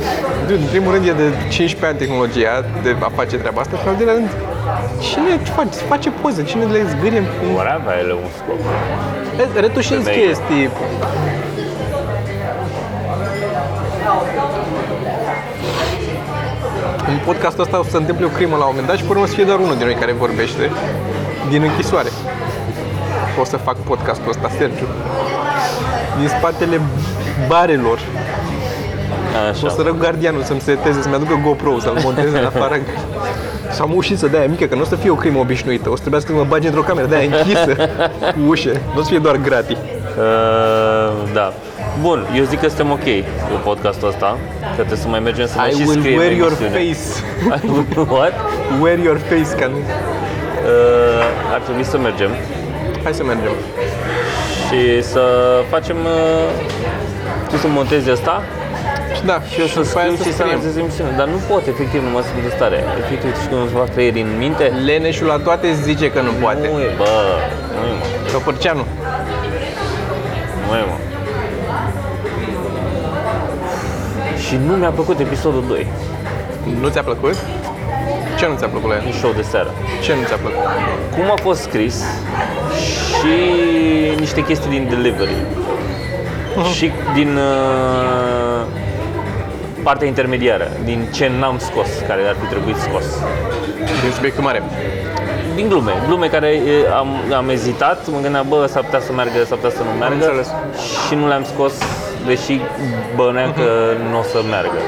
[0.46, 3.82] dude, în primul rând e de 15 ani tehnologia de a face treaba asta, și
[3.82, 4.30] în al doilea rând,
[5.00, 8.58] cine face, face poze, cine le zgârie în Vor avea ele un scop.
[9.60, 10.26] Retușezi Femeie.
[10.26, 10.70] chestii.
[17.30, 19.22] Podcastul ăsta o să se întâmple o crimă la un moment dat și pe urmă
[19.22, 20.70] o să fie doar unul din noi care vorbește
[21.48, 22.10] din închisoare.
[23.40, 24.86] O să fac podcastul ăsta, Sergiu.
[26.18, 26.80] Din spatele
[27.48, 27.98] barelor.
[29.50, 29.66] Așa.
[29.66, 32.74] O să rog gardianul să-mi seteze, să-mi aducă GoPro, să-l monteze în afară.
[33.74, 35.88] Și am o ușiță de aia mică, că nu o să fie o crimă obișnuită.
[35.90, 37.72] O să trebuiască să mă bagi într-o cameră de aia închisă,
[38.34, 38.80] cu ușe.
[38.94, 39.76] Nu o să fie doar gratis.
[39.76, 41.52] Uh, da.
[42.00, 43.06] Bun, eu zic că suntem ok
[43.50, 46.32] cu podcastul ăsta, că trebuie să mai mergem să mai I și will scriem wear
[46.32, 46.94] your emisiune.
[47.50, 47.66] face.
[47.66, 48.32] I will What?
[48.80, 49.76] Wear your face, ca nu...
[49.76, 52.30] Uh, ar trebui să mergem
[53.02, 53.52] Hai să mergem.
[54.68, 55.22] și să
[55.70, 55.96] facem...
[55.96, 56.48] Uh,
[57.50, 58.67] tu să montezi asta Și
[59.24, 60.48] da, și eu să după aia scriu și să scriem.
[60.48, 61.12] analizez emisiunea.
[61.20, 62.78] Dar nu pot, efectiv, nu mă simt în stare.
[63.02, 66.60] Efectiv, și când îți fac creierii în minte, Leneșul la toate zice că nu poate.
[66.72, 67.10] nu e, bă,
[67.76, 68.84] nu e, mă, Căpărceanu.
[70.68, 70.96] nu e, mă.
[74.46, 75.86] Și nu mi-a plăcut episodul 2,
[76.80, 77.36] Nu ți-a plăcut?
[78.38, 79.02] Ce nu ți-a plăcut la el?
[79.06, 79.70] un show de seară.
[80.02, 80.62] Ce nu ți-a plăcut?
[81.14, 82.04] cum a fost scris
[83.18, 83.34] și
[84.18, 85.36] niște chestii din delivery
[86.74, 88.62] și din uh,
[89.88, 93.06] partea intermediară, din ce n-am scos, care ar fi trebuit scos.
[94.02, 94.62] Din subiectul mare.
[95.54, 99.44] Din glume, glume care e, am, am ezitat, mă gândeam, bă, s-ar putea să meargă,
[99.44, 100.48] s-ar putea să nu meargă înțeles.
[101.06, 101.74] și nu le-am scos,
[102.26, 102.60] deși
[103.16, 103.68] bănuiam că
[104.10, 104.80] nu o să meargă.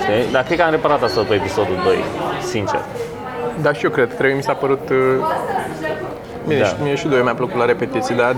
[0.00, 0.32] Știi?
[0.32, 1.96] Dar cred că am reparat asta pe episodul 2,
[2.52, 2.80] sincer.
[3.62, 4.08] Da, și eu cred.
[4.14, 4.88] Trebuie mi s-a părut...
[4.90, 4.96] uh,
[6.48, 6.66] Bine, Da.
[6.66, 8.32] și mie și doi mi-a plăcut la repetiții, dar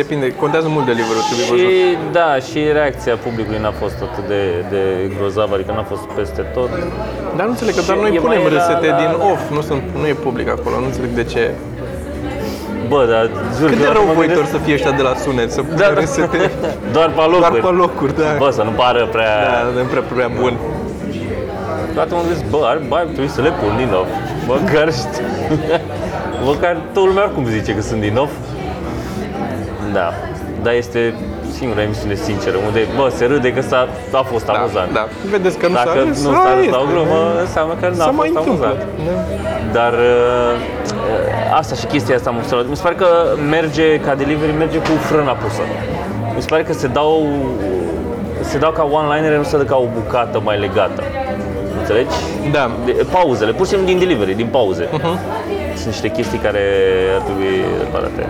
[0.00, 1.68] depinde, contează mult de livrul, trebuie văzut.
[1.68, 4.42] Și da, și reacția publicului n-a fost atât de,
[4.74, 4.80] de
[5.18, 6.70] grozavă, adică n-a fost peste tot.
[7.36, 9.42] Dar nu înțeleg că doar Și noi e punem mai la- râsete la- din off,
[9.56, 11.44] nu, sunt, nu e public acolo, nu înțeleg de ce.
[12.92, 13.24] Bă, dar
[13.58, 15.48] jur Cât că de dacă rău mă voitor gândesc- să fie ăștia de la sunet,
[15.56, 16.00] să pună Da, da.
[16.00, 16.40] râsete
[16.96, 17.60] Doar pe doar locuri.
[17.66, 18.30] pe locuri, da.
[18.42, 19.32] Bă, să nu pară prea...
[19.52, 20.54] Da, de prea, prea bun.
[21.96, 24.06] Toată mă gândesc, bă, ar, bă, ar trebui să le pun din nou.
[24.52, 25.26] Măcar știu.
[26.44, 28.28] Măcar toată lumea oricum zice că sunt din nou.
[29.92, 30.12] Da,
[30.62, 31.14] dar este
[31.58, 34.92] singura emisiune sinceră, unde, bă, se râde că s-a, a fost Da, amuzant.
[34.92, 35.06] da.
[35.30, 36.92] Vedeți că nu Dacă s-a nu râs, s-a a, râs la o este.
[36.92, 38.66] glumă, înseamnă că n-a Se mai fost întâmplă.
[38.66, 38.88] amuzant.
[39.06, 39.78] Da.
[39.78, 40.52] Dar uh,
[41.12, 42.66] uh, asta și chestia asta am observat.
[42.68, 43.06] Mi se pare că
[43.50, 45.62] merge, ca delivery, merge cu frâna pusă.
[46.36, 47.26] Mi se pare că se dau,
[48.40, 51.02] se dau ca one-linere, nu se dă ca o bucată mai legată.
[51.80, 52.14] Înțelegi?
[52.52, 52.70] Da.
[52.84, 54.88] De, pauzele, pur și simplu din delivery, din pauze.
[55.82, 56.64] Sunt niște chestii care
[57.14, 58.26] ar trebui reparate.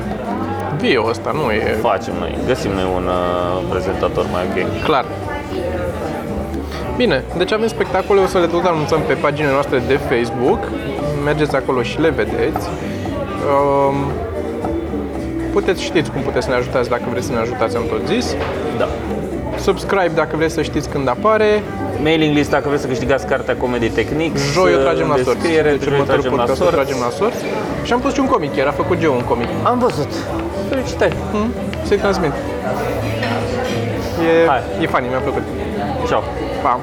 [0.78, 4.82] Dio ăsta nu e Facem noi, găsim noi un uh, prezentator mai ok.
[4.84, 5.04] clar.
[6.96, 10.58] Bine, deci avem spectacole, o să le tot anunțăm pe paginile noastre de Facebook.
[11.24, 12.68] Mergeți acolo și le vedeți.
[13.52, 13.96] Um,
[15.52, 18.36] puteți știți cum puteți să ne ajutați dacă vreți să ne ajutați, am tot zis.
[18.78, 18.88] Da.
[19.62, 21.62] Subscribe dacă vreți să știți când apare.
[22.02, 24.52] Mailing list dacă vreți să câștigați cartea Comedy Techniques.
[24.52, 25.30] Joi o tragem la sorți.
[25.40, 26.78] descriere, Deci joi o următorul tragem la podcast o sorți.
[26.78, 27.42] tragem la sorți.
[27.86, 29.48] Și am pus și un comic, chiar a făcut Joe un comic.
[29.62, 30.10] Am văzut.
[30.68, 31.14] Felicitări.
[31.32, 31.48] Hmm?
[31.86, 32.32] Să-i transmit.
[34.28, 34.60] E, Hai.
[34.80, 35.42] e funny, mi-a plăcut.
[36.08, 36.22] Ciao.
[36.62, 36.80] Pa!